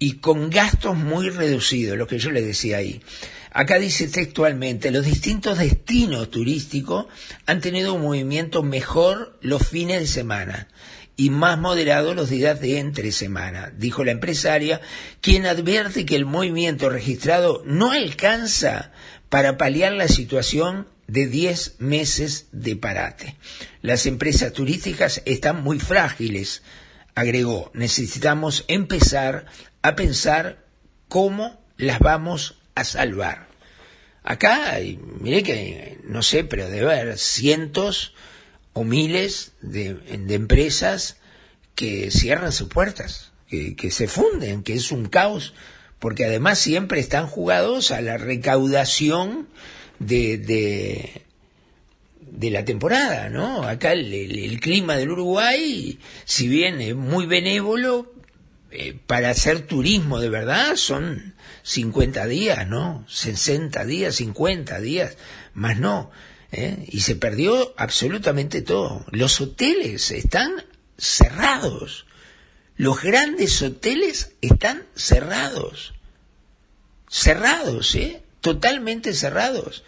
y 0.00 0.14
con 0.14 0.50
gastos 0.50 0.96
muy 0.96 1.30
reducidos, 1.30 1.96
lo 1.96 2.08
que 2.08 2.18
yo 2.18 2.32
le 2.32 2.42
decía 2.42 2.78
ahí. 2.78 3.00
Acá 3.54 3.78
dice 3.78 4.08
textualmente, 4.08 4.90
los 4.90 5.04
distintos 5.04 5.58
destinos 5.58 6.30
turísticos 6.30 7.06
han 7.46 7.60
tenido 7.60 7.92
un 7.94 8.02
movimiento 8.02 8.62
mejor 8.62 9.38
los 9.42 9.66
fines 9.66 10.00
de 10.00 10.06
semana 10.06 10.68
y 11.16 11.28
más 11.28 11.58
moderado 11.58 12.14
los 12.14 12.30
días 12.30 12.60
de 12.60 12.78
entre 12.78 13.12
semana, 13.12 13.70
dijo 13.76 14.04
la 14.04 14.12
empresaria, 14.12 14.80
quien 15.20 15.44
advierte 15.44 16.06
que 16.06 16.16
el 16.16 16.24
movimiento 16.24 16.88
registrado 16.88 17.62
no 17.66 17.92
alcanza 17.92 18.92
para 19.28 19.58
paliar 19.58 19.92
la 19.92 20.08
situación 20.08 20.88
de 21.06 21.26
10 21.26 21.76
meses 21.78 22.46
de 22.52 22.76
parate. 22.76 23.36
Las 23.82 24.06
empresas 24.06 24.54
turísticas 24.54 25.20
están 25.26 25.62
muy 25.62 25.78
frágiles, 25.78 26.62
agregó. 27.14 27.70
Necesitamos 27.74 28.64
empezar 28.68 29.44
a 29.82 29.94
pensar 29.94 30.64
cómo 31.08 31.60
las 31.76 31.98
vamos 31.98 32.61
a 32.74 32.84
salvar. 32.84 33.48
Acá, 34.24 34.78
mire 35.20 35.42
que, 35.42 35.98
no 36.04 36.22
sé, 36.22 36.44
pero 36.44 36.68
debe 36.68 37.00
haber 37.00 37.18
cientos 37.18 38.14
o 38.72 38.84
miles 38.84 39.52
de, 39.60 39.98
empresas 40.28 41.16
que 41.74 42.10
cierran 42.10 42.52
sus 42.52 42.68
puertas, 42.68 43.32
que, 43.48 43.90
se 43.90 44.08
funden, 44.08 44.62
que 44.62 44.74
es 44.74 44.92
un 44.92 45.06
caos, 45.06 45.54
porque 45.98 46.24
además 46.24 46.58
siempre 46.58 47.00
están 47.00 47.26
jugados 47.26 47.90
a 47.90 48.00
la 48.00 48.16
recaudación 48.16 49.48
de, 49.98 50.38
de, 50.38 51.22
de 52.20 52.50
la 52.50 52.64
temporada, 52.64 53.28
¿no? 53.28 53.62
Acá 53.62 53.92
el, 53.92 54.58
clima 54.60 54.96
del 54.96 55.10
Uruguay, 55.10 55.98
si 56.24 56.48
bien 56.48 56.80
es 56.80 56.94
muy 56.94 57.26
benévolo, 57.26 58.12
eh, 58.70 58.96
para 59.06 59.30
hacer 59.30 59.66
turismo 59.66 60.18
de 60.18 60.30
verdad 60.30 60.76
son 60.76 61.31
50 61.62 62.26
días, 62.26 62.66
¿no? 62.68 63.04
60 63.08 63.84
días, 63.84 64.16
50 64.16 64.80
días, 64.80 65.16
más 65.54 65.78
no. 65.78 66.10
¿eh? 66.50 66.84
Y 66.88 67.00
se 67.00 67.16
perdió 67.16 67.74
absolutamente 67.76 68.62
todo. 68.62 69.04
Los 69.10 69.40
hoteles 69.40 70.10
están 70.10 70.64
cerrados. 70.98 72.06
Los 72.76 73.02
grandes 73.02 73.60
hoteles 73.62 74.32
están 74.40 74.84
cerrados. 74.94 75.94
Cerrados, 77.08 77.94
¿eh? 77.94 78.22
Totalmente 78.40 79.14
cerrados. 79.14 79.84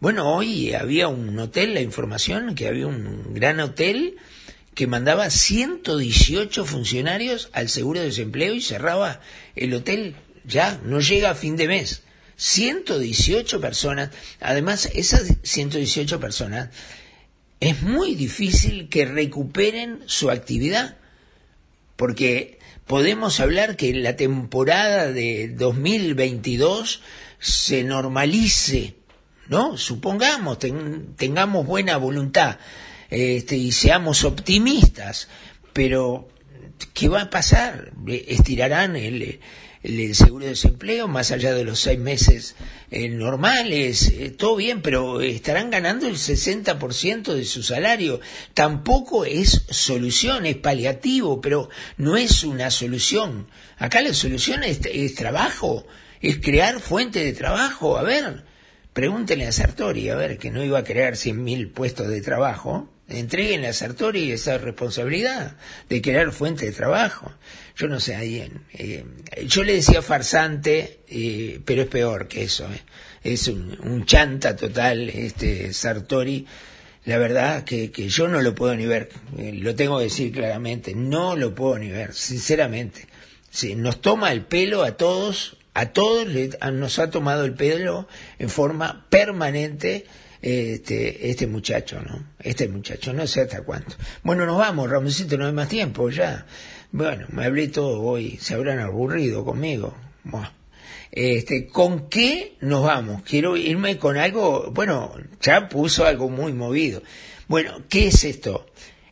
Bueno, 0.00 0.34
hoy 0.34 0.74
había 0.74 1.06
un 1.08 1.38
hotel, 1.38 1.74
la 1.74 1.80
información, 1.80 2.54
que 2.54 2.66
había 2.66 2.88
un 2.88 3.34
gran 3.34 3.60
hotel 3.60 4.16
que 4.74 4.86
mandaba 4.86 5.30
118 5.30 6.64
funcionarios 6.64 7.50
al 7.52 7.68
seguro 7.68 8.00
de 8.00 8.06
desempleo 8.06 8.54
y 8.54 8.62
cerraba 8.62 9.20
el 9.54 9.74
hotel 9.74 10.16
ya, 10.44 10.80
no 10.84 11.00
llega 11.00 11.30
a 11.30 11.34
fin 11.34 11.56
de 11.56 11.68
mes. 11.68 12.02
118 12.36 13.60
personas, 13.60 14.10
además 14.40 14.90
esas 14.94 15.34
118 15.42 16.18
personas, 16.18 16.70
es 17.60 17.82
muy 17.82 18.16
difícil 18.16 18.88
que 18.88 19.04
recuperen 19.04 20.00
su 20.06 20.30
actividad, 20.30 20.96
porque 21.94 22.58
podemos 22.86 23.38
hablar 23.38 23.76
que 23.76 23.94
la 23.94 24.16
temporada 24.16 25.12
de 25.12 25.48
2022 25.50 27.02
se 27.38 27.84
normalice, 27.84 28.96
¿no? 29.48 29.76
Supongamos, 29.76 30.58
tengamos 30.58 31.66
buena 31.66 31.96
voluntad 31.96 32.58
este, 33.10 33.56
y 33.56 33.72
seamos 33.72 34.24
optimistas, 34.24 35.28
pero 35.72 36.28
¿qué 36.94 37.08
va 37.08 37.22
a 37.22 37.30
pasar? 37.30 37.92
¿Estirarán 38.08 38.96
el, 38.96 39.38
el 39.82 40.14
seguro 40.14 40.44
de 40.44 40.50
desempleo 40.50 41.08
más 41.08 41.32
allá 41.32 41.52
de 41.54 41.64
los 41.64 41.80
seis 41.80 41.98
meses 41.98 42.54
eh, 42.90 43.08
normales, 43.08 44.08
eh, 44.08 44.30
todo 44.30 44.56
bien, 44.56 44.80
pero 44.80 45.20
estarán 45.20 45.70
ganando 45.70 46.06
el 46.06 46.16
60% 46.16 47.34
de 47.34 47.44
su 47.44 47.62
salario. 47.62 48.20
Tampoco 48.54 49.24
es 49.24 49.64
solución, 49.70 50.46
es 50.46 50.56
paliativo, 50.56 51.40
pero 51.40 51.68
no 51.96 52.16
es 52.16 52.44
una 52.44 52.70
solución. 52.70 53.48
Acá 53.78 54.00
la 54.02 54.14
solución 54.14 54.62
es, 54.62 55.14
trabajo, 55.14 55.86
es 56.20 56.38
crear 56.38 56.80
fuente 56.80 57.24
de 57.24 57.32
trabajo. 57.32 57.98
A 57.98 58.02
ver, 58.02 58.44
Pregúntenle 58.92 59.46
a 59.46 59.52
Sartori, 59.52 60.10
a 60.10 60.16
ver, 60.16 60.36
que 60.36 60.50
no 60.50 60.62
iba 60.62 60.78
a 60.78 60.84
crear 60.84 61.14
100.000 61.14 61.72
puestos 61.72 62.08
de 62.08 62.20
trabajo. 62.20 62.90
Entréguenle 63.08 63.68
a 63.68 63.72
Sartori 63.72 64.32
esa 64.32 64.58
responsabilidad 64.58 65.56
de 65.88 66.02
crear 66.02 66.30
fuente 66.30 66.66
de 66.66 66.72
trabajo. 66.72 67.32
Yo 67.74 67.88
no 67.88 68.00
sé, 68.00 68.16
ahí 68.16 68.50
eh, 68.74 69.04
yo 69.46 69.64
le 69.64 69.74
decía 69.74 70.02
farsante, 70.02 71.00
eh, 71.08 71.60
pero 71.64 71.82
es 71.82 71.88
peor 71.88 72.28
que 72.28 72.44
eso. 72.44 72.66
Eh. 72.70 72.82
Es 73.24 73.48
un, 73.48 73.78
un, 73.82 74.04
chanta 74.04 74.56
total, 74.56 75.08
este 75.08 75.72
Sartori. 75.72 76.46
La 77.06 77.16
verdad 77.16 77.64
que, 77.64 77.90
que 77.90 78.08
yo 78.08 78.28
no 78.28 78.42
lo 78.42 78.54
puedo 78.54 78.74
ni 78.74 78.86
ver, 78.86 79.08
eh, 79.38 79.52
lo 79.54 79.74
tengo 79.74 79.98
que 79.98 80.04
decir 80.04 80.32
claramente, 80.32 80.94
no 80.94 81.34
lo 81.34 81.54
puedo 81.54 81.78
ni 81.78 81.90
ver, 81.90 82.14
sinceramente. 82.14 83.06
Sí, 83.50 83.74
nos 83.74 84.00
toma 84.00 84.32
el 84.32 84.42
pelo 84.44 84.82
a 84.82 84.96
todos 84.96 85.56
a 85.74 85.86
todos 85.92 86.26
nos 86.72 86.98
ha 86.98 87.10
tomado 87.10 87.44
el 87.44 87.54
pelo 87.54 88.08
en 88.38 88.48
forma 88.48 89.06
permanente 89.08 90.06
este, 90.42 91.30
este 91.30 91.46
muchacho, 91.46 92.00
¿no? 92.00 92.26
Este 92.40 92.68
muchacho, 92.68 93.12
no 93.12 93.26
sé 93.26 93.42
hasta 93.42 93.62
cuánto. 93.62 93.96
Bueno, 94.22 94.44
nos 94.44 94.58
vamos, 94.58 94.90
Ramoncito, 94.90 95.38
no 95.38 95.46
hay 95.46 95.52
más 95.52 95.68
tiempo 95.68 96.10
ya. 96.10 96.46
Bueno, 96.90 97.26
me 97.30 97.46
hablé 97.46 97.68
todo 97.68 98.02
hoy, 98.02 98.38
se 98.40 98.54
habrán 98.54 98.80
aburrido 98.80 99.44
conmigo. 99.44 99.94
Este, 101.10 101.66
¿Con 101.68 102.08
qué 102.08 102.56
nos 102.60 102.82
vamos? 102.84 103.22
Quiero 103.22 103.56
irme 103.56 103.98
con 103.98 104.16
algo, 104.16 104.70
bueno, 104.72 105.14
ya 105.40 105.68
puso 105.68 106.04
algo 106.04 106.28
muy 106.28 106.52
movido. 106.52 107.02
Bueno, 107.48 107.82
¿qué 107.88 108.08
es 108.08 108.24
esto? 108.24 108.66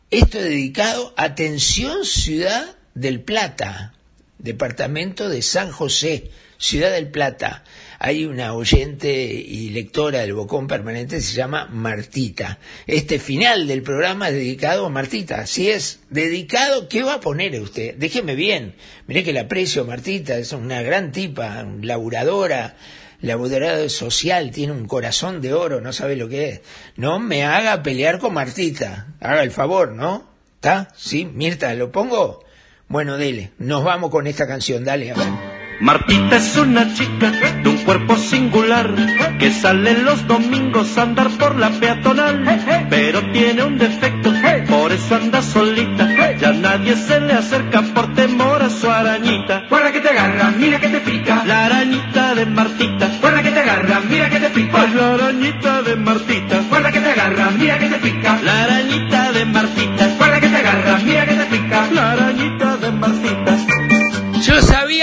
Esto 0.09 0.39
es 0.39 0.45
dedicado 0.45 1.13
a 1.15 1.23
Atención 1.23 2.05
Ciudad 2.05 2.75
del 2.93 3.21
Plata, 3.21 3.93
departamento 4.39 5.29
de 5.29 5.41
San 5.41 5.71
José. 5.71 6.31
Ciudad 6.61 6.91
del 6.91 7.07
Plata. 7.07 7.63
Hay 7.97 8.23
una 8.23 8.53
oyente 8.53 9.11
y 9.11 9.71
lectora 9.71 10.19
del 10.19 10.35
Bocón 10.35 10.67
Permanente 10.67 11.19
se 11.19 11.33
llama 11.33 11.67
Martita. 11.71 12.59
Este 12.85 13.17
final 13.17 13.67
del 13.67 13.81
programa 13.81 14.29
es 14.29 14.35
dedicado 14.35 14.85
a 14.85 14.89
Martita. 14.89 15.47
Si 15.47 15.71
es 15.71 16.01
dedicado, 16.11 16.87
¿qué 16.87 17.01
va 17.01 17.15
a 17.15 17.19
poner 17.19 17.59
usted? 17.59 17.95
Déjeme 17.95 18.35
bien. 18.35 18.75
Mire 19.07 19.23
que 19.23 19.33
la 19.33 19.41
aprecio, 19.41 19.85
Martita. 19.85 20.37
Es 20.37 20.53
una 20.53 20.83
gran 20.83 21.11
tipa, 21.11 21.65
laburadora 21.81 22.75
laburadora 23.21 23.89
social, 23.89 24.51
tiene 24.51 24.73
un 24.73 24.87
corazón 24.87 25.41
de 25.41 25.53
oro, 25.53 25.81
no 25.81 25.93
sabe 25.93 26.15
lo 26.15 26.29
que 26.29 26.49
es. 26.49 26.61
No 26.95 27.19
me 27.19 27.43
haga 27.43 27.81
pelear 27.81 28.19
con 28.19 28.35
Martita. 28.35 29.07
Haga 29.19 29.41
el 29.41 29.51
favor, 29.51 29.93
¿no? 29.93 30.29
¿Está? 30.55 30.89
¿Sí? 30.95 31.25
Mirta, 31.25 31.73
¿lo 31.73 31.91
pongo? 31.91 32.43
Bueno, 32.87 33.17
dele. 33.17 33.51
Nos 33.57 33.83
vamos 33.83 34.11
con 34.11 34.27
esta 34.27 34.45
canción. 34.47 34.85
Dale, 34.85 35.09
a 35.09 35.15
ver. 35.15 35.50
Martita 35.81 36.37
es 36.37 36.55
una 36.57 36.93
chica 36.93 37.31
de 37.31 37.67
un 37.67 37.77
cuerpo 37.77 38.15
singular 38.15 38.93
que 39.39 39.51
sale 39.51 39.97
los 40.03 40.27
domingos 40.27 40.95
a 40.95 41.01
andar 41.01 41.29
por 41.31 41.57
la 41.57 41.71
peatonal, 41.71 42.87
pero 42.87 43.31
tiene 43.31 43.63
un 43.63 43.79
defecto, 43.79 44.31
por 44.69 44.91
eso 44.91 45.15
anda 45.15 45.41
solita. 45.41 46.07
Ya 46.37 46.53
nadie 46.53 46.95
se 46.95 47.19
le 47.19 47.33
acerca 47.33 47.81
por 47.81 48.13
temor 48.13 48.61
a 48.61 48.69
su 48.69 48.89
arañita. 48.89 49.63
Guarda 49.69 49.91
que 49.91 50.01
te 50.01 50.09
agarra, 50.09 50.51
mira 50.55 50.79
que 50.79 50.89
te 50.89 50.99
pica. 50.99 51.43
La 51.45 51.65
arañita 51.65 52.35
de 52.35 52.45
Martita. 52.45 53.09
Guarda 53.19 53.41
que 53.41 53.49
te 53.49 53.59
agarra, 53.59 54.01
mira 54.07 54.29
que 54.29 54.39
te 54.39 54.49
pica. 54.49 54.87
la 54.87 55.13
arañita 55.13 55.81
de 55.81 55.95
Martita. 55.95 56.61
Guarda 56.69 56.91
que 56.91 56.99
te 56.99 57.09
agarra, 57.09 57.51
mira 57.57 57.79
que 57.79 57.89
te 57.89 57.97
pica. 57.97 58.39
La 58.43 58.63
arañita 58.63 59.31
de 59.31 59.45
Martita. 59.45 60.07
Guarda 60.17 60.39
que 60.39 60.47
te 60.47 60.57
agarra, 60.57 60.99
mira 61.03 61.25
que 61.25 61.33
te 61.33 61.45
pica. 61.45 61.87
La 61.91 62.11
arañita 62.11 62.60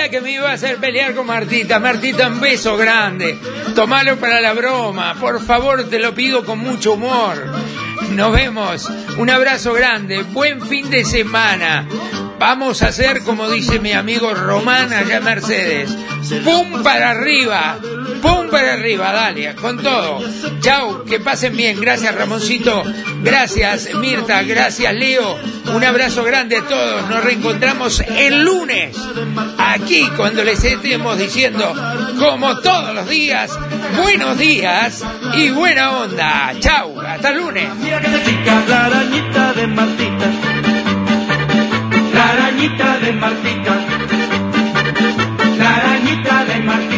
que 0.06 0.20
me 0.20 0.30
iba 0.30 0.50
a 0.50 0.54
hacer 0.54 0.76
pelear 0.76 1.14
con 1.14 1.26
Martita. 1.26 1.80
Martita, 1.80 2.28
un 2.28 2.40
beso 2.40 2.76
grande. 2.76 3.37
Tomalo 3.74 4.16
para 4.16 4.40
la 4.40 4.52
broma. 4.52 5.16
Por 5.18 5.44
favor, 5.44 5.88
te 5.90 5.98
lo 5.98 6.14
pido 6.14 6.44
con 6.44 6.61
mucho 6.61 6.92
humor. 6.92 7.52
Nos 8.11 8.32
vemos. 8.32 8.88
Un 9.18 9.28
abrazo 9.28 9.72
grande. 9.72 10.22
Buen 10.22 10.62
fin 10.62 10.88
de 10.88 11.04
semana. 11.04 11.87
Vamos 12.38 12.82
a 12.82 12.88
hacer 12.88 13.24
como 13.24 13.50
dice 13.50 13.80
mi 13.80 13.92
amigo 13.92 14.32
Román 14.32 14.92
allá 14.92 15.16
en 15.16 15.24
Mercedes. 15.24 15.90
¡Pum 16.44 16.82
para 16.84 17.11
arriba! 17.11 17.78
¡Pum 18.20 18.48
para 18.50 18.74
arriba! 18.74 19.12
Dale, 19.12 19.54
con 19.54 19.83
todo. 19.83 20.20
Chau, 20.61 21.04
que 21.04 21.20
pasen 21.20 21.57
bien. 21.57 21.81
Gracias 21.81 22.14
Ramoncito. 22.14 22.83
Gracias 23.22 23.94
Mirta. 23.94 24.42
Gracias 24.42 24.94
Leo. 24.94 25.38
Un 25.74 25.85
abrazo 25.85 26.24
grande 26.24 26.57
a 26.57 26.66
todos. 26.66 27.09
Nos 27.09 27.24
reencontramos 27.24 28.00
el 28.00 28.44
lunes. 28.44 28.96
Aquí 29.59 30.09
cuando 30.16 30.42
les 30.44 30.62
estemos 30.64 31.18
diciendo, 31.18 31.74
como 32.18 32.59
todos 32.61 32.94
los 32.94 33.09
días, 33.09 33.50
buenos 33.96 34.38
días 34.38 35.04
y 35.35 35.50
buena 35.50 35.98
onda. 35.98 36.54
Chau, 36.59 37.00
hasta 37.00 37.31
el 37.31 37.38
lunes. 37.38 37.68
La 42.14 42.31
arañita 42.31 42.98
de 42.98 43.12
Martita. 43.12 43.74
La 45.59 45.74
arañita 45.76 46.44
de 46.44 46.59
Martita. 46.61 46.97